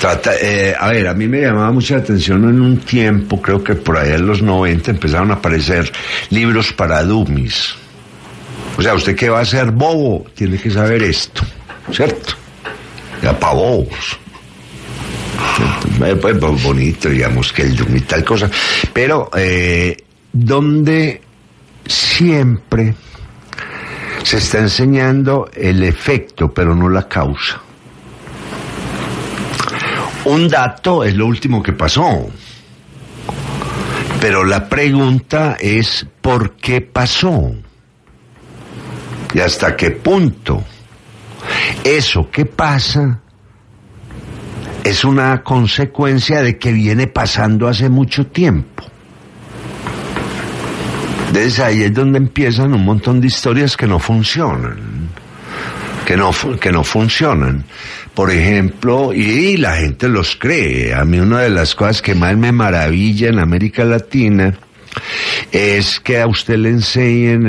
[0.00, 3.74] Trata, eh, a ver, a mí me llamaba mucha atención en un tiempo, creo que
[3.74, 5.90] por allá en los 90 empezaron a aparecer
[6.30, 7.74] libros para dummies.
[8.76, 11.42] O sea, usted que va a ser bobo, tiene que saber esto,
[11.90, 12.34] ¿cierto?
[13.20, 14.20] Ya para bobos.
[16.20, 18.50] Pues bonito, digamos, que el y tal cosa.
[18.92, 19.96] Pero, eh,
[20.32, 21.20] donde
[21.86, 22.94] siempre
[24.22, 27.60] se está enseñando el efecto, pero no la causa.
[30.24, 32.28] Un dato es lo último que pasó.
[34.20, 37.52] Pero la pregunta es ¿por qué pasó?
[39.32, 40.64] ¿Y hasta qué punto?
[41.84, 43.20] Eso que pasa
[44.88, 48.84] es una consecuencia de que viene pasando hace mucho tiempo.
[51.30, 54.78] Desde ahí es donde empiezan un montón de historias que no funcionan.
[56.06, 57.64] Que no, que no funcionan.
[58.14, 60.94] Por ejemplo, y la gente los cree.
[60.94, 64.58] A mí una de las cosas que más me maravilla en América Latina
[65.52, 67.46] es que a usted le enseñen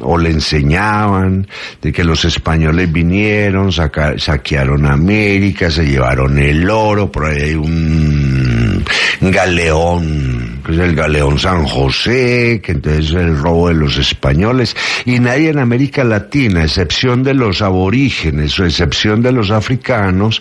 [0.00, 1.46] o le enseñaban
[1.80, 8.84] de que los españoles vinieron, saquearon América, se llevaron el oro, por ahí hay un
[9.20, 15.18] galeón, es el galeón San José, que entonces es el robo de los españoles, y
[15.18, 20.40] nadie en América Latina, excepción de los aborígenes o excepción de los africanos,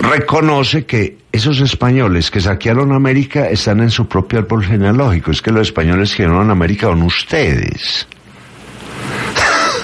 [0.00, 5.30] reconoce que esos españoles que saquearon América están en su propio árbol genealógico.
[5.30, 8.06] Es que los españoles que a América son ustedes.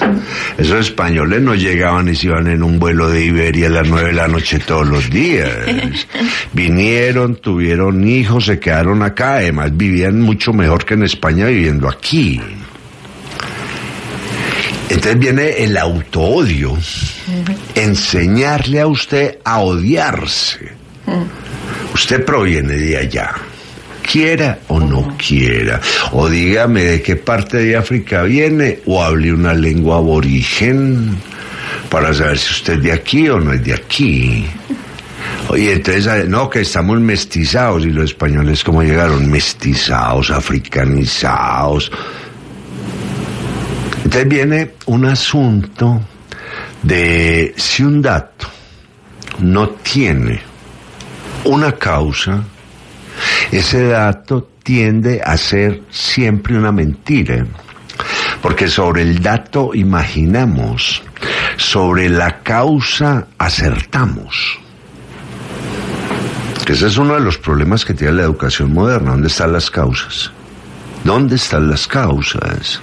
[0.57, 4.09] Esos españoles no llegaban y se iban en un vuelo de Iberia a las nueve
[4.09, 5.49] de la noche todos los días.
[6.53, 12.41] Vinieron, tuvieron hijos, se quedaron acá, además vivían mucho mejor que en España viviendo aquí.
[14.89, 16.77] Entonces viene el autoodio,
[17.73, 20.73] enseñarle a usted a odiarse.
[21.93, 23.33] Usted proviene de allá
[24.03, 25.81] quiera o no quiera.
[26.11, 31.15] O dígame de qué parte de África viene o hable una lengua aborigen
[31.89, 34.45] para saber si usted es de aquí o no es de aquí.
[35.49, 41.91] Oye, entonces, no, que estamos mestizados y los españoles como llegaron mestizados, africanizados.
[44.03, 46.01] Entonces viene un asunto
[46.81, 48.47] de si un dato
[49.39, 50.41] no tiene
[51.45, 52.43] una causa,
[53.57, 57.45] ese dato tiende a ser siempre una mentira.
[58.41, 61.03] Porque sobre el dato imaginamos,
[61.57, 64.59] sobre la causa acertamos.
[66.67, 69.11] ese es uno de los problemas que tiene la educación moderna.
[69.11, 70.31] ¿Dónde están las causas?
[71.03, 72.81] ¿Dónde están las causas?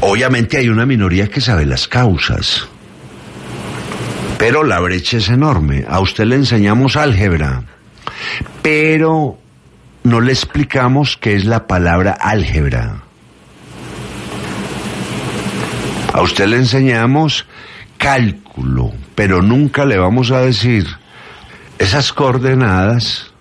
[0.00, 2.66] Obviamente hay una minoría que sabe las causas.
[4.38, 5.84] Pero la brecha es enorme.
[5.88, 7.62] A usted le enseñamos álgebra
[8.62, 9.38] pero
[10.02, 13.02] no le explicamos qué es la palabra álgebra.
[16.12, 17.46] A usted le enseñamos
[17.98, 20.86] cálculo, pero nunca le vamos a decir
[21.78, 23.32] esas coordenadas.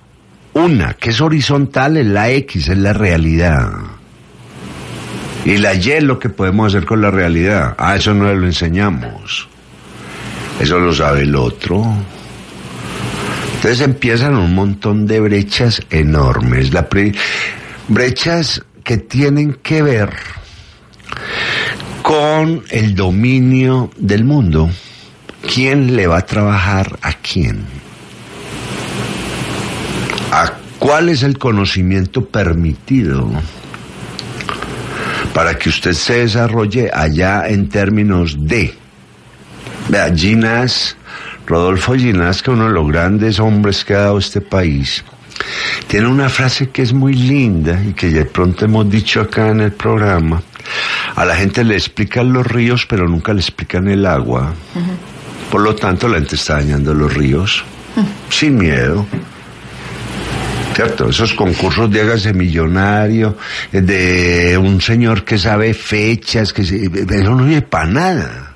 [0.54, 3.72] Una, que es horizontal, es la X, es la realidad.
[5.46, 7.76] Y la Y es lo que podemos hacer con la realidad.
[7.78, 9.48] Ah, eso no lo enseñamos.
[10.60, 11.84] Eso lo sabe el otro.
[13.63, 16.69] Entonces empiezan un montón de brechas enormes,
[17.88, 20.10] brechas que tienen que ver
[22.02, 24.69] con el dominio del mundo.
[25.47, 27.63] ¿Quién le va a trabajar a quién?
[30.30, 33.32] ¿A cuál es el conocimiento permitido
[35.34, 38.73] para que usted se desarrolle allá en términos de?
[39.88, 40.97] Vea, Ginas
[41.46, 45.04] Rodolfo Ginás, que uno de los grandes hombres que ha dado este país,
[45.88, 49.62] tiene una frase que es muy linda y que de pronto hemos dicho acá en
[49.62, 50.42] el programa.
[51.16, 54.54] A la gente le explican los ríos, pero nunca le explican el agua.
[55.52, 57.64] Por lo tanto, la gente está dañando los ríos
[58.30, 59.06] sin miedo.
[60.74, 61.10] ¿Cierto?
[61.10, 63.38] Esos concursos de hágase millonario,
[63.72, 68.53] de un señor que sabe fechas, que eso no sirve para nada.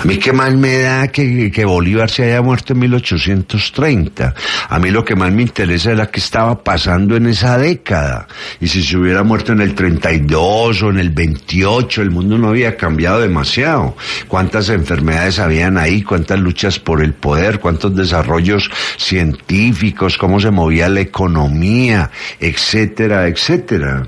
[0.00, 4.32] A mí qué mal me da que, que Bolívar se haya muerto en 1830.
[4.68, 8.28] A mí lo que más me interesa es la que estaba pasando en esa década.
[8.60, 12.48] Y si se hubiera muerto en el 32 o en el 28, el mundo no
[12.48, 13.96] había cambiado demasiado.
[14.28, 16.02] ¿Cuántas enfermedades habían ahí?
[16.02, 17.58] ¿Cuántas luchas por el poder?
[17.58, 20.16] ¿Cuántos desarrollos científicos?
[20.16, 22.12] ¿Cómo se movía la economía?
[22.38, 24.04] Etcétera, etcétera.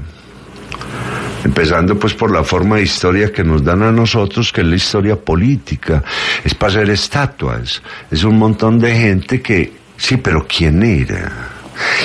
[1.44, 4.76] Empezando pues por la forma de historia que nos dan a nosotros, que es la
[4.76, 6.02] historia política.
[6.44, 7.82] Es para hacer estatuas.
[8.10, 11.32] Es un montón de gente que, sí, pero ¿quién era?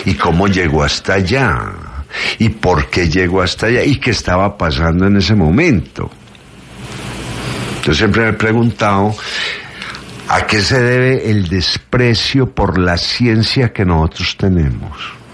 [0.05, 1.73] ¿Y cómo llegó hasta allá?
[2.39, 3.83] ¿Y por qué llegó hasta allá?
[3.83, 6.09] ¿Y qué estaba pasando en ese momento?
[7.83, 9.13] Yo siempre me he preguntado,
[10.29, 15.24] ¿a qué se debe el desprecio por la ciencia que nosotros tenemos?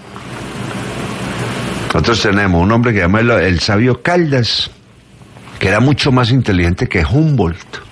[1.92, 4.70] Nosotros tenemos un hombre que llama el, sabio Caldas,
[5.58, 7.82] que era mucho más inteligente que Humboldt.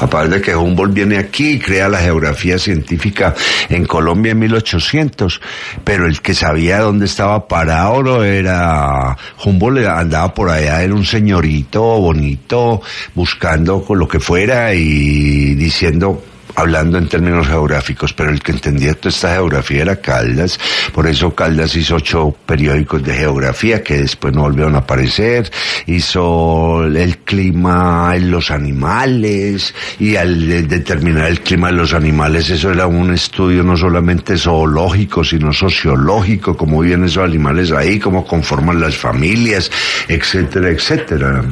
[0.00, 3.34] Aparte de que Humboldt viene aquí y crea la geografía científica
[3.68, 5.38] en Colombia en 1800,
[5.84, 11.82] pero el que sabía dónde estaba parado era Humboldt, andaba por allá, era un señorito
[11.82, 12.80] bonito,
[13.14, 16.22] buscando lo que fuera y diciendo,
[16.58, 20.58] hablando en términos geográficos, pero el que entendía toda esta geografía era Caldas,
[20.92, 25.50] por eso Caldas hizo ocho periódicos de geografía que después no volvieron a aparecer,
[25.86, 32.72] hizo el clima en los animales y al determinar el clima de los animales eso
[32.72, 38.80] era un estudio no solamente zoológico sino sociológico, cómo viven esos animales ahí, cómo conforman
[38.80, 39.70] las familias,
[40.08, 41.44] etcétera, etcétera.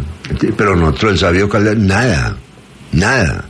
[0.56, 2.36] Pero nosotros el sabio Caldas, nada,
[2.90, 3.44] nada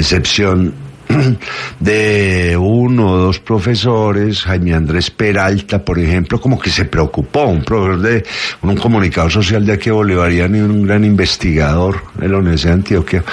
[0.00, 0.74] excepción
[1.80, 7.64] de uno o dos profesores, Jaime Andrés Peralta, por ejemplo, como que se preocupó, un
[7.64, 8.24] profesor de
[8.62, 13.24] un comunicador social de aquí bolivariano y un gran investigador de la Universidad de Antioquia.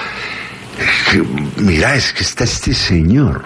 [1.57, 3.43] Mira, es que está este señor.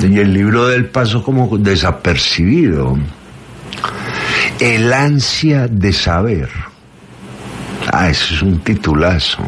[0.00, 2.98] Y el libro del paso como desapercibido.
[4.58, 6.48] El ansia de saber
[7.92, 9.42] Ah, eso es un titulazo.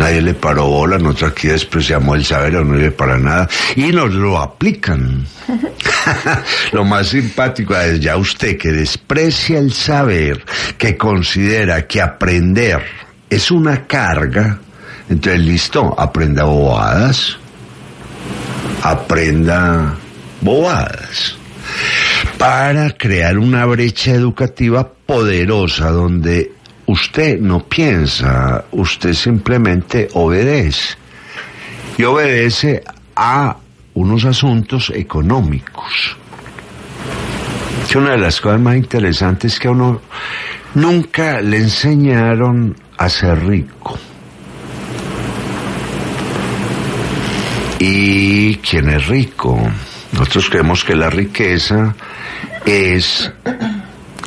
[0.00, 3.46] Nadie le paró bola, nosotros aquí despreciamos el saber o no le para nada.
[3.76, 5.26] Y nos lo aplican.
[6.72, 10.42] lo más simpático es ya usted que desprecia el saber,
[10.78, 12.82] que considera que aprender
[13.28, 14.58] es una carga,
[15.10, 17.36] entonces listo, aprenda bobadas.
[18.82, 19.96] Aprenda
[20.40, 21.36] bobadas.
[22.38, 26.52] Para crear una brecha educativa poderosa donde
[26.90, 30.96] usted no piensa, usted simplemente obedece.
[31.96, 32.82] Y obedece
[33.14, 33.56] a
[33.94, 36.16] unos asuntos económicos.
[37.88, 40.00] Que una de las cosas más interesantes es que a uno
[40.74, 43.98] nunca le enseñaron a ser rico.
[47.78, 49.58] ¿Y quién es rico?
[50.12, 51.94] Nosotros creemos que la riqueza
[52.64, 53.30] es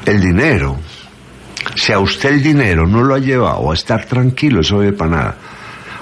[0.06, 0.78] el dinero.
[1.76, 5.10] Si a usted el dinero no lo ha llevado a estar tranquilo, eso no para
[5.10, 5.38] nada.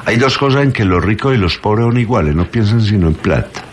[0.05, 3.07] Hay dos cosas en que los ricos y los pobres son iguales, no piensan sino
[3.07, 3.63] en plata.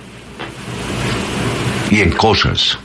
[1.91, 2.79] Y en cosas.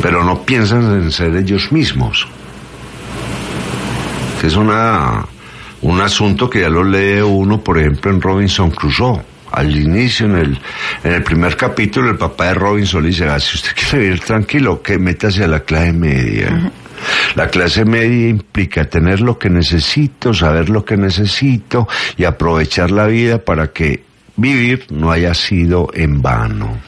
[0.00, 2.26] Pero no piensan en ser ellos mismos.
[4.42, 5.26] Es una,
[5.82, 9.20] un asunto que ya lo lee uno, por ejemplo, en Robinson Crusoe.
[9.52, 10.58] Al inicio, en el,
[11.04, 14.20] en el primer capítulo, el papá de Robinson le dice, ah, si usted quiere vivir
[14.20, 16.72] tranquilo, que métase a la clase media.
[17.34, 23.06] La clase media implica tener lo que necesito, saber lo que necesito y aprovechar la
[23.06, 24.04] vida para que
[24.36, 26.78] vivir no haya sido en vano.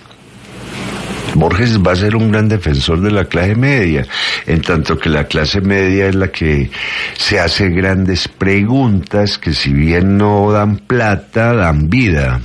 [1.35, 4.07] Borges va a ser un gran defensor de la clase media,
[4.47, 6.71] en tanto que la clase media es la que
[7.17, 12.41] se hace grandes preguntas que si bien no dan plata, dan vida.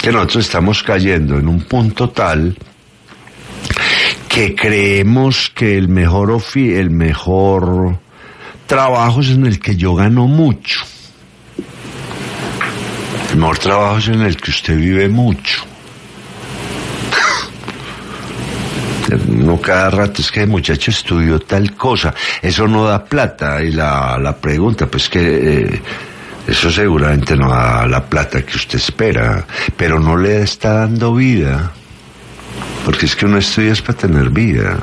[0.00, 2.56] Que nosotros estamos cayendo en un punto tal
[4.28, 7.98] que creemos que el mejor ofi el mejor
[8.66, 10.80] trabajo es en el que yo gano mucho.
[13.30, 15.64] El mejor trabajo es en el que usted vive mucho.
[19.28, 22.12] No cada rato es que el muchacho estudió tal cosa,
[22.42, 23.62] eso no da plata.
[23.62, 25.82] Y la, la pregunta, pues que eh,
[26.46, 29.46] eso seguramente no da la plata que usted espera,
[29.76, 31.72] pero no le está dando vida.
[32.84, 34.78] Porque es que uno estudia es para tener vida.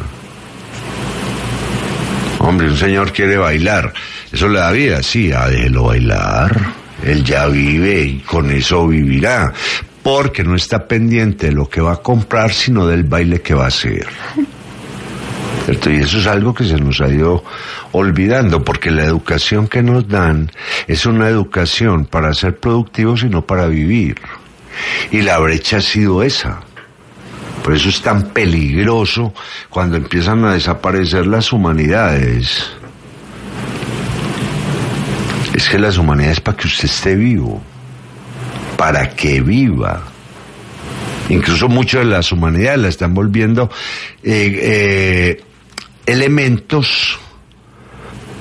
[2.39, 3.93] Hombre, un señor quiere bailar,
[4.31, 5.01] ¿eso le da vida?
[5.01, 6.73] Sí, ah, déjelo bailar.
[7.03, 9.53] Él ya vive y con eso vivirá
[10.03, 13.65] porque no está pendiente de lo que va a comprar, sino del baile que va
[13.65, 14.07] a hacer.
[15.67, 17.43] Y eso es algo que se nos ha ido
[17.93, 20.51] olvidando, porque la educación que nos dan
[20.87, 24.17] es una educación para ser productivos y no para vivir.
[25.11, 26.59] Y la brecha ha sido esa.
[27.63, 29.33] Por eso es tan peligroso
[29.69, 32.69] cuando empiezan a desaparecer las humanidades.
[35.53, 37.61] Es que las humanidades para que usted esté vivo
[38.83, 40.01] para que viva.
[41.29, 43.69] Incluso muchas de las humanidades la están volviendo
[44.21, 45.43] eh, eh,
[46.05, 47.17] elementos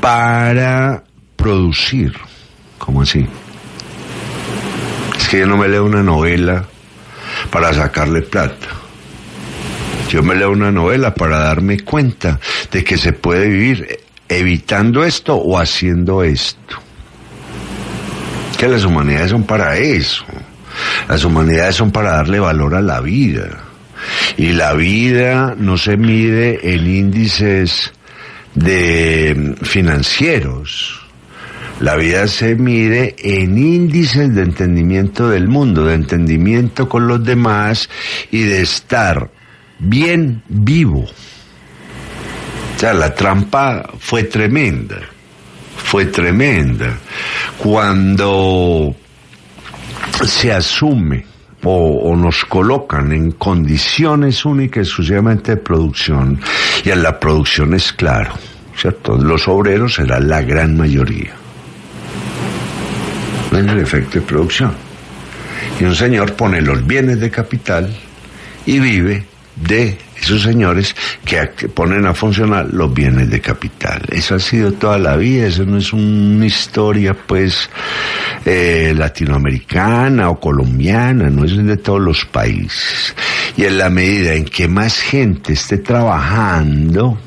[0.00, 1.04] para
[1.36, 2.12] producir.
[2.78, 3.24] ¿Cómo así?
[5.16, 6.64] Es que yo no me leo una novela
[7.52, 8.81] para sacarle plata.
[10.12, 12.38] Yo me leo una novela para darme cuenta
[12.70, 13.98] de que se puede vivir
[14.28, 16.82] evitando esto o haciendo esto
[18.58, 20.24] que las humanidades son para eso.
[21.08, 23.58] Las humanidades son para darle valor a la vida.
[24.36, 27.92] Y la vida no se mide en índices
[28.54, 31.00] de financieros.
[31.80, 37.90] La vida se mide en índices de entendimiento del mundo, de entendimiento con los demás
[38.30, 39.28] y de estar
[39.82, 41.04] bien vivo.
[42.76, 44.98] O sea, la trampa fue tremenda
[45.76, 46.98] fue tremenda.
[47.58, 48.94] Cuando
[50.24, 51.26] se asume
[51.64, 56.40] o, nos colocan en condiciones únicas exclusivamente de producción,
[56.84, 58.32] y en la producción es claro,
[58.74, 59.16] ¿cierto?
[59.16, 61.32] Los obreros serán la gran mayoría.
[63.52, 64.72] En el efecto de producción.
[65.78, 67.94] Y un señor pone los bienes de capital
[68.64, 69.26] y vive
[69.66, 70.94] de esos señores
[71.24, 74.02] que ponen a funcionar los bienes de capital.
[74.10, 77.68] Eso ha sido toda la vida, eso no es una historia pues
[78.44, 83.14] eh, latinoamericana o colombiana, no es de todos los países.
[83.56, 87.18] Y en la medida en que más gente esté trabajando,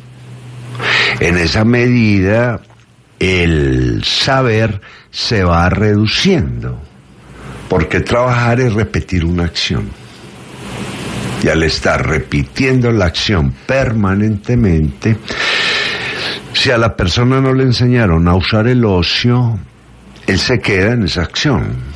[1.19, 2.61] en esa medida
[3.19, 4.81] el saber
[5.11, 6.81] se va reduciendo,
[7.69, 10.04] porque trabajar es repetir una acción.
[11.43, 15.17] Y al estar repitiendo la acción permanentemente,
[16.53, 19.59] Si a la persona no le enseñaron a usar el ocio,
[20.25, 21.94] él se queda en esa acción.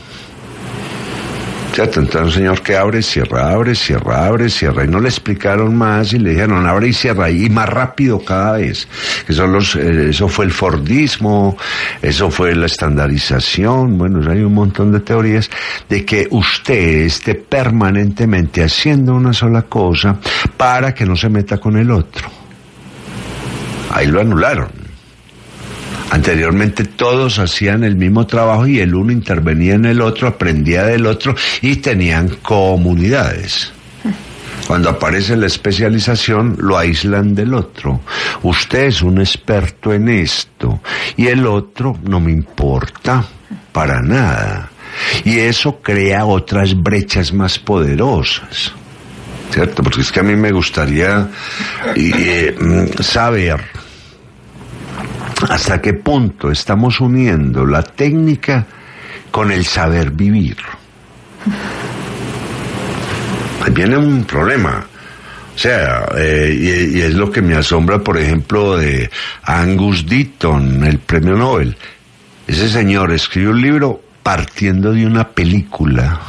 [1.83, 4.83] Entonces un señor que abre, cierra, abre, cierra, abre, cierra.
[4.83, 7.29] Y no le explicaron más y le dijeron abre y cierra.
[7.29, 8.87] Y más rápido cada vez.
[9.27, 9.45] Eso,
[9.79, 11.57] eh, eso fue el Fordismo,
[12.01, 13.97] eso fue la estandarización.
[13.97, 15.49] Bueno, hay un montón de teorías
[15.87, 20.17] de que usted esté permanentemente haciendo una sola cosa
[20.57, 22.27] para que no se meta con el otro.
[23.91, 24.78] Ahí lo anularon.
[26.11, 31.05] Anteriormente todos hacían el mismo trabajo y el uno intervenía en el otro, aprendía del
[31.05, 33.71] otro y tenían comunidades.
[34.65, 38.01] Cuando aparece la especialización, lo aíslan del otro.
[38.43, 40.81] Usted es un experto en esto
[41.17, 43.25] y el otro no me importa
[43.71, 44.69] para nada.
[45.25, 48.73] Y eso crea otras brechas más poderosas.
[49.51, 49.81] ¿Cierto?
[49.81, 51.27] Porque es que a mí me gustaría
[51.95, 53.59] eh, mm, saber
[55.47, 58.65] hasta qué punto estamos uniendo la técnica
[59.31, 60.57] con el saber vivir.
[63.61, 64.85] Ahí viene un problema.
[65.55, 69.09] O sea, eh, y, es lo que me asombra, por ejemplo, de
[69.43, 71.75] Angus Deaton, el premio Nobel.
[72.47, 76.19] Ese señor escribió un libro partiendo de una película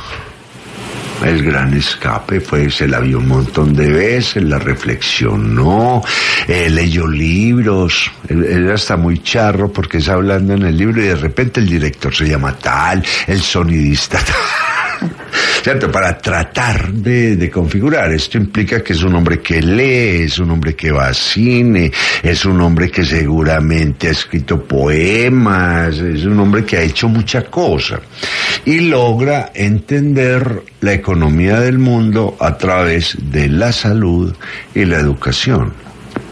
[1.24, 6.02] el gran escape, pues se la vio un montón de veces, la reflexionó,
[6.46, 11.06] eh, leyó libros, él, era hasta muy charro porque está hablando en el libro y
[11.06, 14.69] de repente el director se llama tal, el sonidista tal.
[15.62, 15.90] ¿cierto?
[15.90, 18.12] Para tratar de, configurar.
[18.12, 21.90] Esto implica que es un hombre que lee, es un hombre que va a cine,
[22.22, 27.42] es un hombre que seguramente ha escrito poemas, es un hombre que ha hecho mucha
[27.42, 28.00] cosa
[28.64, 34.34] y logra entender la economía del mundo a través de la salud
[34.74, 35.89] y la educación.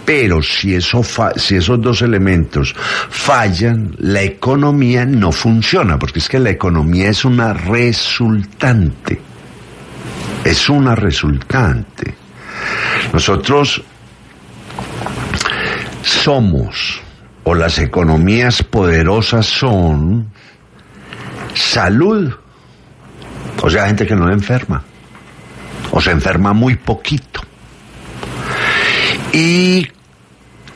[0.08, 1.02] Pero si, eso
[1.36, 2.74] si esos dos elementos
[3.10, 9.20] fallan, la economía no funciona, porque es que la economía es una resultante.
[10.46, 12.14] Es una resultante.
[13.12, 13.82] Nosotros
[16.00, 17.02] somos,
[17.44, 20.32] o las economías poderosas son,
[21.52, 22.32] salud,
[23.60, 24.82] o sea, gente que no enferma,
[25.90, 27.42] o se enferma muy poquito,
[29.34, 29.86] y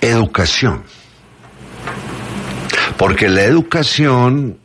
[0.03, 0.83] educación.
[2.99, 4.59] Porque la educación,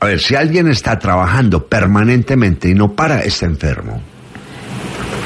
[0.00, 4.00] a ver, si alguien está trabajando permanentemente y no para, está enfermo.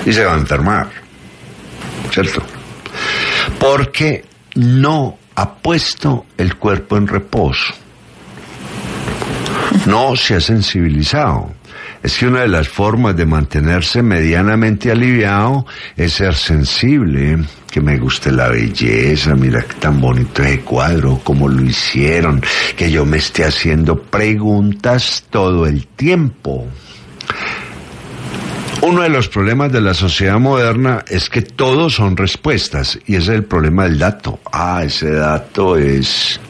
[0.05, 0.89] Y se va a enfermar.
[2.11, 2.43] ¿Cierto?
[3.61, 7.75] Porque no ha puesto el cuerpo en reposo.
[9.87, 11.58] No se ha sensibilizado.
[12.03, 17.39] Es que una de las formas de mantenerse medianamente aliviado es ser sensible
[17.71, 22.43] que me guste la belleza, mira tan bonito ese cuadro, cómo lo hicieron,
[22.77, 26.67] que yo me esté haciendo preguntas todo el tiempo.
[28.81, 33.33] Uno de los problemas de la sociedad moderna es que todos son respuestas y ese
[33.33, 34.39] es el problema del dato.
[34.53, 36.41] Ah, ese dato es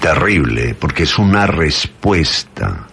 [0.00, 2.86] terrible porque es una respuesta.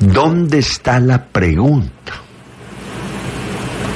[0.00, 2.12] ¿Dónde está la pregunta?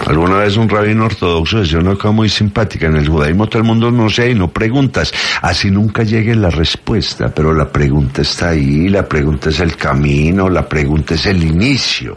[0.07, 2.87] Alguna vez un rabino ortodoxo decía una cosa muy simpática.
[2.87, 5.12] En el judaísmo todo el mundo no sé y no preguntas.
[5.43, 10.49] Así nunca llegue la respuesta, pero la pregunta está ahí, la pregunta es el camino,
[10.49, 12.17] la pregunta es el inicio.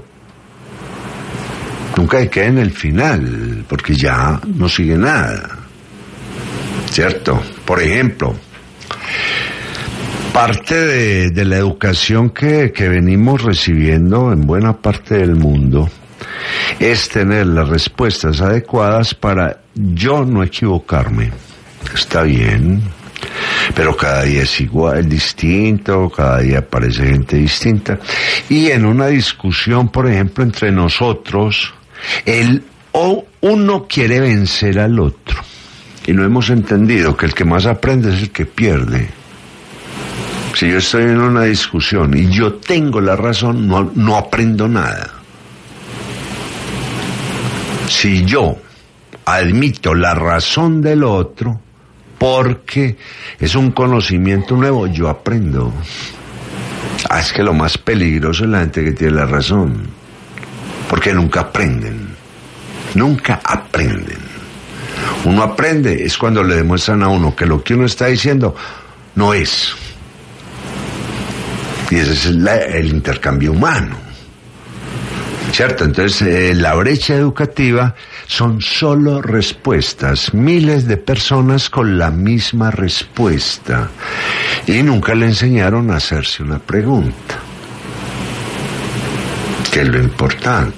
[1.98, 5.50] Nunca quede en el final, porque ya no sigue nada.
[6.92, 7.42] ¿Cierto?
[7.66, 8.36] Por ejemplo,
[10.34, 10.76] parte
[11.32, 15.90] de, la educación que venimos recibiendo en buena parte del mundo
[16.80, 21.32] es tener las respuestas adecuadas para yo no equivocarme.
[21.94, 22.82] Está bien,
[23.76, 28.00] pero cada día es igual, distinto, cada día aparece gente distinta.
[28.50, 31.74] Y en una discusión, por ejemplo, entre nosotros,
[32.26, 35.40] el o uno quiere vencer al otro.
[36.08, 39.19] Y no hemos entendido que el que más aprende es el que pierde.
[40.54, 45.20] Si yo estoy en una discusión y yo tengo la razón, no, no aprendo nada
[47.90, 48.58] si yo
[49.26, 51.60] admito la razón del otro,
[52.18, 52.98] porque
[53.40, 55.74] es un conocimiento nuevo, yo aprendo.
[57.10, 59.82] Ah, es que lo más peligroso es la gente que tiene la razón,
[60.90, 62.10] porque nunca aprenden,
[62.96, 64.30] nunca aprenden.
[65.26, 68.56] Uno aprende es cuando le demuestran a uno que lo que uno está diciendo
[69.16, 69.74] no es.
[71.90, 74.10] Y ese es el intercambio humano.
[75.52, 75.84] ¿Cierto?
[75.84, 77.96] Entonces, eh, la brecha educativa
[78.28, 83.90] son solo respuestas, miles de personas con la misma respuesta.
[84.68, 87.40] Y nunca le enseñaron a hacerse una pregunta,
[89.72, 90.76] que es lo importante.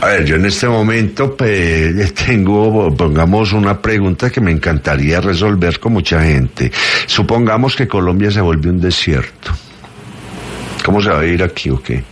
[0.00, 5.78] A ver, yo en este momento pues, tengo, pongamos, una pregunta que me encantaría resolver
[5.78, 6.72] con mucha gente.
[7.06, 9.52] Supongamos que Colombia se vuelve un desierto.
[10.84, 12.04] ¿Cómo se va a ir aquí o qué?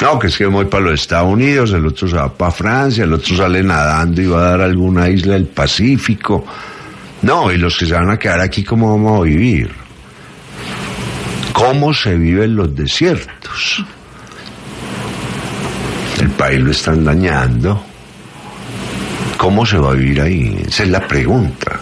[0.00, 3.02] No, que es que voy para los Estados Unidos, el otro se va para Francia,
[3.02, 6.44] el otro sale nadando y va a dar alguna isla del Pacífico.
[7.22, 9.70] No, y los que se van a quedar aquí, ¿cómo vamos a vivir?
[11.52, 13.84] ¿Cómo se viven los desiertos?
[16.20, 17.82] El país lo están dañando.
[19.36, 20.62] ¿Cómo se va a vivir ahí?
[20.64, 21.80] Esa es la pregunta.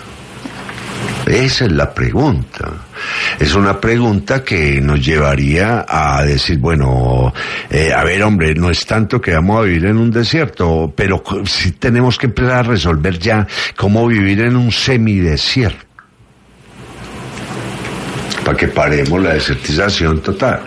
[1.27, 2.88] Esa es la pregunta.
[3.39, 7.33] Es una pregunta que nos llevaría a decir, bueno,
[7.71, 11.23] eh, a ver, hombre, no es tanto que vamos a vivir en un desierto, pero
[11.45, 13.47] sí tenemos que empezar a resolver ya
[13.77, 15.87] cómo vivir en un semidesierto.
[18.45, 20.61] Para que paremos la desertización total.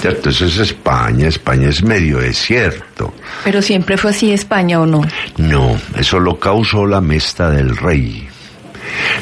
[0.00, 0.30] ¿Cierto?
[0.30, 3.14] Eso es España, España es medio desierto.
[3.44, 5.02] Pero siempre fue así España o no?
[5.36, 8.28] No, eso lo causó la mesta del rey.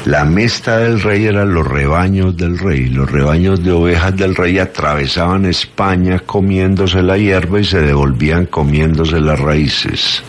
[0.05, 2.87] La mesta del rey eran los rebaños del rey.
[2.87, 9.19] Los rebaños de ovejas del rey atravesaban España comiéndose la hierba y se devolvían comiéndose
[9.19, 10.23] las raíces.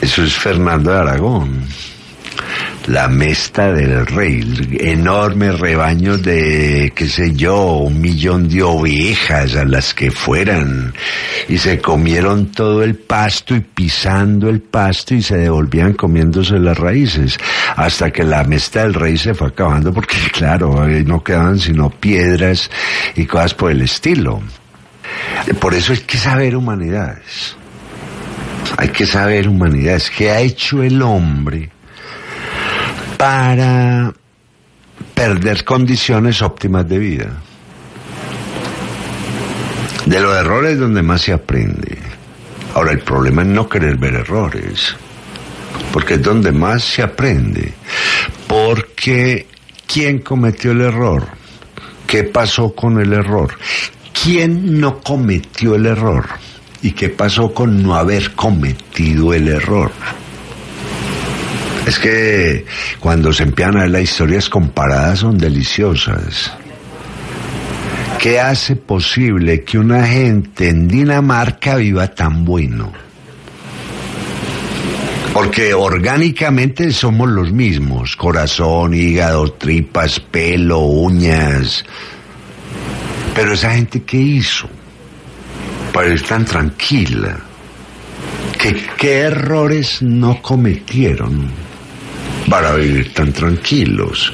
[0.00, 1.66] Eso es Fernando de Aragón
[2.86, 4.44] la mesta del rey,
[4.80, 10.94] enormes rebaños de, qué sé yo, un millón de ovejas a las que fueran,
[11.48, 16.78] y se comieron todo el pasto y pisando el pasto y se devolvían comiéndose las
[16.78, 17.38] raíces,
[17.76, 22.70] hasta que la mesta del rey se fue acabando porque claro, no quedaban sino piedras
[23.14, 24.40] y cosas por el estilo.
[25.60, 27.56] Por eso hay que saber humanidades.
[28.76, 30.10] Hay que saber humanidades.
[30.10, 31.70] ¿Qué ha hecho el hombre?
[33.16, 34.12] Para
[35.14, 37.32] perder condiciones óptimas de vida.
[40.04, 41.98] De los errores es donde más se aprende.
[42.74, 44.94] Ahora, el problema es no querer ver errores,
[45.92, 47.72] porque es donde más se aprende.
[48.46, 49.46] Porque,
[49.86, 51.26] ¿quién cometió el error?
[52.06, 53.56] ¿Qué pasó con el error?
[54.22, 56.26] ¿Quién no cometió el error?
[56.82, 59.90] ¿Y qué pasó con no haber cometido el error?
[61.86, 62.66] Es que
[62.98, 66.52] cuando se empiezan a ver las historias comparadas son deliciosas.
[68.18, 72.92] ¿Qué hace posible que una gente en Dinamarca viva tan bueno?
[75.32, 81.84] Porque orgánicamente somos los mismos, corazón, hígado, tripas, pelo, uñas.
[83.32, 84.68] Pero esa gente ¿qué hizo?
[85.92, 87.38] Para estar tan tranquila.
[88.58, 91.65] ¿Qué, qué errores no cometieron?
[92.48, 94.32] Para vivir tan tranquilos.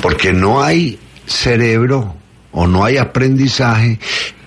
[0.00, 2.14] Porque no hay cerebro
[2.52, 3.98] o no hay aprendizaje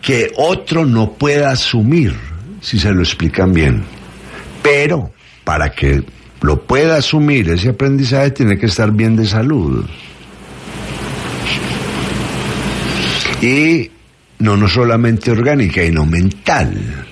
[0.02, 2.16] que otro no pueda asumir,
[2.62, 3.84] si se lo explican bien.
[4.62, 5.12] Pero
[5.44, 6.04] para que
[6.42, 9.86] lo pueda asumir ese aprendizaje tiene que estar bien de salud.
[13.42, 13.92] Y
[14.40, 17.06] no, no solamente orgánica, sino mental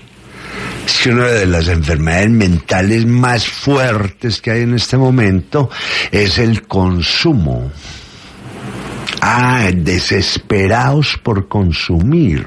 [0.85, 5.69] es que una de las enfermedades mentales más fuertes que hay en este momento
[6.11, 7.71] es el consumo.
[9.21, 12.45] Ah, desesperados por consumir.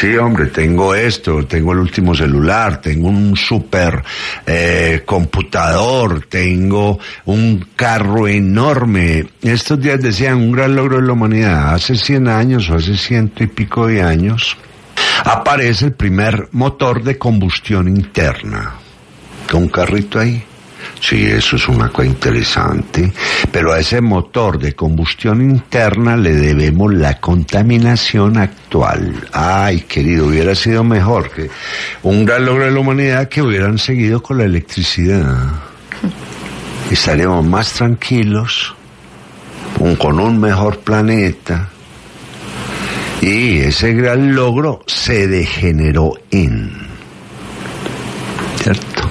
[0.00, 4.02] Sí, hombre, tengo esto, tengo el último celular, tengo un super
[4.44, 9.24] eh, computador, tengo un carro enorme.
[9.40, 11.74] Estos días decían un gran logro de la humanidad.
[11.74, 14.56] Hace 100 años o hace ciento y pico de años,
[15.24, 18.74] aparece el primer motor de combustión interna.
[19.50, 20.44] Con un carrito ahí.
[21.00, 23.12] Sí, eso es una cosa interesante,
[23.50, 29.14] pero a ese motor de combustión interna le debemos la contaminación actual.
[29.32, 31.50] Ay, querido, hubiera sido mejor que
[32.02, 35.36] un gran logro de la humanidad que hubieran seguido con la electricidad.
[36.90, 38.74] Estaríamos más tranquilos,
[39.98, 41.70] con un mejor planeta,
[43.20, 46.70] y ese gran logro se degeneró en.
[48.62, 49.08] ¿Cierto?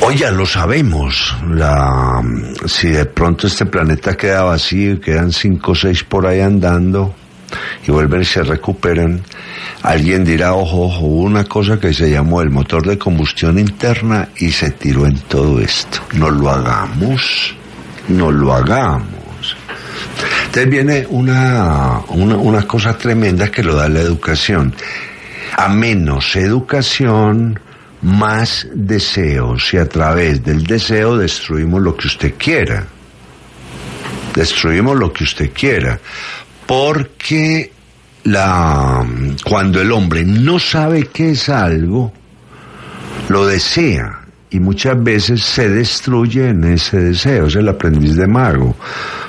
[0.00, 1.36] Hoy ya lo sabemos.
[1.50, 2.22] La,
[2.66, 7.14] si de pronto este planeta queda vacío y quedan cinco o seis por ahí andando
[7.86, 9.22] y vuelven y se recuperan,
[9.82, 14.28] alguien dirá, ojo, ojo, hubo una cosa que se llamó el motor de combustión interna
[14.38, 15.98] y se tiró en todo esto.
[16.14, 17.54] No lo hagamos,
[18.08, 19.17] no lo hagamos.
[20.46, 24.74] Entonces viene una, una, una cosa tremenda que lo da la educación.
[25.56, 27.58] A menos educación,
[28.02, 32.86] más deseos y a través del deseo destruimos lo que usted quiera.
[34.34, 35.98] Destruimos lo que usted quiera.
[36.66, 37.72] Porque
[38.24, 39.04] la,
[39.44, 42.12] cuando el hombre no sabe qué es algo,
[43.28, 47.46] lo desea y muchas veces se destruye en ese deseo.
[47.46, 48.76] Es el aprendiz de mago,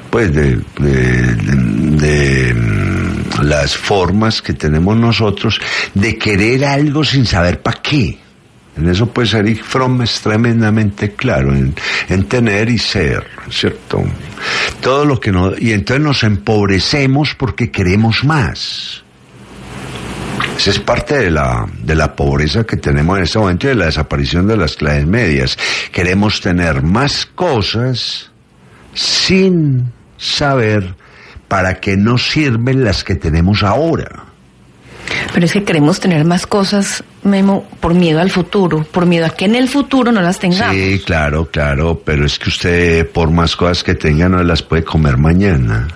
[0.09, 5.59] pues de, de, mm, las formas que tenemos nosotros
[5.93, 8.17] de querer algo sin saber para qué.
[8.77, 11.75] En eso puede ser Fromm es tremendamente claro, en,
[12.07, 14.01] en, tener y ser, ¿cierto?
[14.79, 19.03] Todo lo que no, y entonces nos empobrecemos porque queremos más.
[20.57, 23.75] Esa es parte de la, de la pobreza que tenemos en este momento y de
[23.75, 25.57] la desaparición de las clases medias.
[25.91, 28.29] Queremos tener más cosas
[28.93, 30.93] sin saber
[31.47, 34.25] para qué nos sirven las que tenemos ahora.
[35.33, 39.29] Pero es que queremos tener más cosas, Memo, por miedo al futuro, por miedo a
[39.29, 40.75] que en el futuro no las tengamos.
[40.75, 44.83] Sí, claro, claro, pero es que usted por más cosas que tenga no las puede
[44.83, 45.87] comer mañana.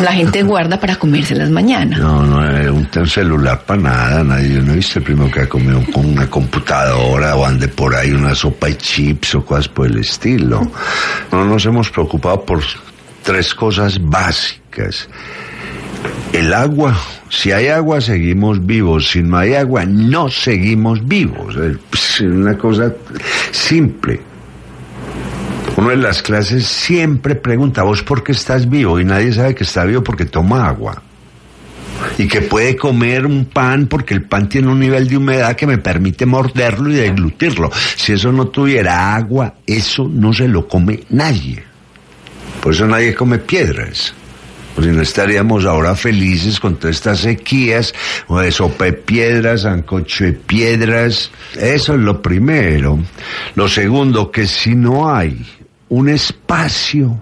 [0.00, 1.98] La gente guarda para comérselas mañana.
[1.98, 4.54] No, no, eh, un, celular para nada, nadie.
[4.54, 7.94] Yo no he visto el primero que ha comido con una computadora o ande por
[7.94, 10.70] ahí una sopa y chips o cosas por el estilo.
[11.32, 12.62] No nos hemos preocupado por
[13.22, 15.08] tres cosas básicas.
[16.32, 16.96] El agua,
[17.28, 21.56] si hay agua seguimos vivos, si no hay agua no seguimos vivos.
[21.56, 22.92] Es una cosa
[23.50, 24.20] simple.
[25.78, 28.98] Uno en las clases siempre pregunta, ¿vos por qué estás vivo?
[28.98, 31.00] Y nadie sabe que está vivo porque toma agua.
[32.18, 35.68] Y que puede comer un pan porque el pan tiene un nivel de humedad que
[35.68, 37.70] me permite morderlo y deglutirlo.
[37.94, 41.62] Si eso no tuviera agua, eso no se lo come nadie.
[42.60, 44.12] Por eso nadie come piedras.
[44.74, 47.94] Pues no estaríamos ahora felices con todas estas sequías,
[48.26, 51.30] o de sopa de piedras, ancocho de piedras.
[51.54, 52.98] Eso es lo primero.
[53.54, 55.57] Lo segundo, que si no hay
[55.88, 57.18] un espacio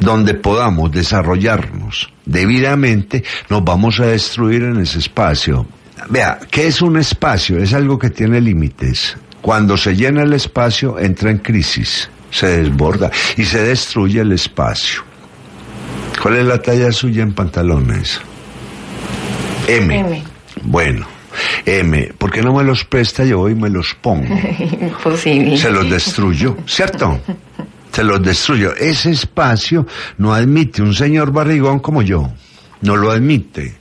[0.00, 5.66] donde podamos desarrollarnos debidamente, nos vamos a destruir en ese espacio.
[6.08, 7.58] Vea, ¿qué es un espacio?
[7.58, 9.16] Es algo que tiene límites.
[9.40, 15.02] Cuando se llena el espacio, entra en crisis, se desborda y se destruye el espacio.
[16.20, 18.20] ¿Cuál es la talla suya en pantalones?
[19.66, 19.98] M.
[19.98, 20.22] M.
[20.62, 21.06] Bueno,
[21.66, 22.12] M.
[22.18, 23.24] ¿Por qué no me los presta?
[23.24, 24.34] Yo voy y me los pongo.
[24.80, 25.56] Imposible.
[25.56, 27.20] Se los destruyo, ¿cierto?
[27.92, 28.74] Se los destruyo.
[28.74, 29.86] Ese espacio
[30.18, 32.30] no admite un señor barrigón como yo.
[32.80, 33.74] No lo admite.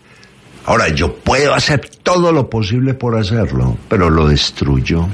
[0.66, 5.08] Ahora, yo puedo hacer todo lo posible por hacerlo, pero lo destruyo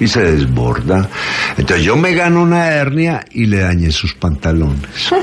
[0.00, 1.08] y se desborda.
[1.56, 5.10] Entonces yo me gano una hernia y le dañé sus pantalones.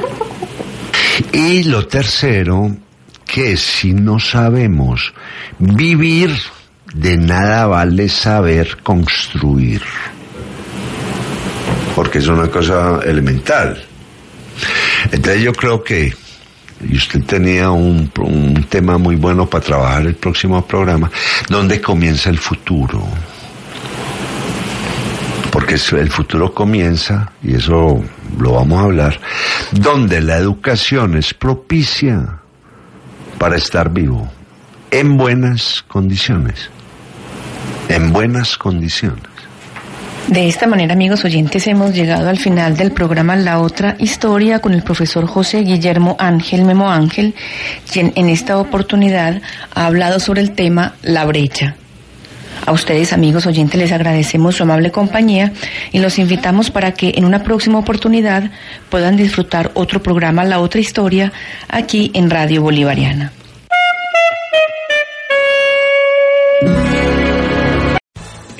[1.31, 2.75] Y lo tercero,
[3.25, 5.13] que si no sabemos
[5.59, 6.35] vivir,
[6.93, 9.81] de nada vale saber construir.
[11.95, 13.83] Porque es una cosa elemental.
[15.11, 16.13] Entonces yo creo que,
[16.87, 21.11] y usted tenía un, un tema muy bueno para trabajar el próximo programa,
[21.49, 23.07] ¿dónde comienza el futuro?
[25.53, 28.03] porque el futuro comienza, y eso
[28.39, 29.19] lo vamos a hablar,
[29.71, 32.39] donde la educación es propicia
[33.37, 34.31] para estar vivo,
[34.89, 36.71] en buenas condiciones,
[37.89, 39.23] en buenas condiciones.
[40.27, 44.73] De esta manera, amigos oyentes, hemos llegado al final del programa La Otra Historia con
[44.73, 47.35] el profesor José Guillermo Ángel Memo Ángel,
[47.91, 49.41] quien en esta oportunidad
[49.75, 51.75] ha hablado sobre el tema La brecha.
[52.65, 55.51] A ustedes, amigos oyentes, les agradecemos su amable compañía
[55.91, 58.49] y los invitamos para que en una próxima oportunidad
[58.89, 61.33] puedan disfrutar otro programa La Otra Historia
[61.67, 63.33] aquí en Radio Bolivariana.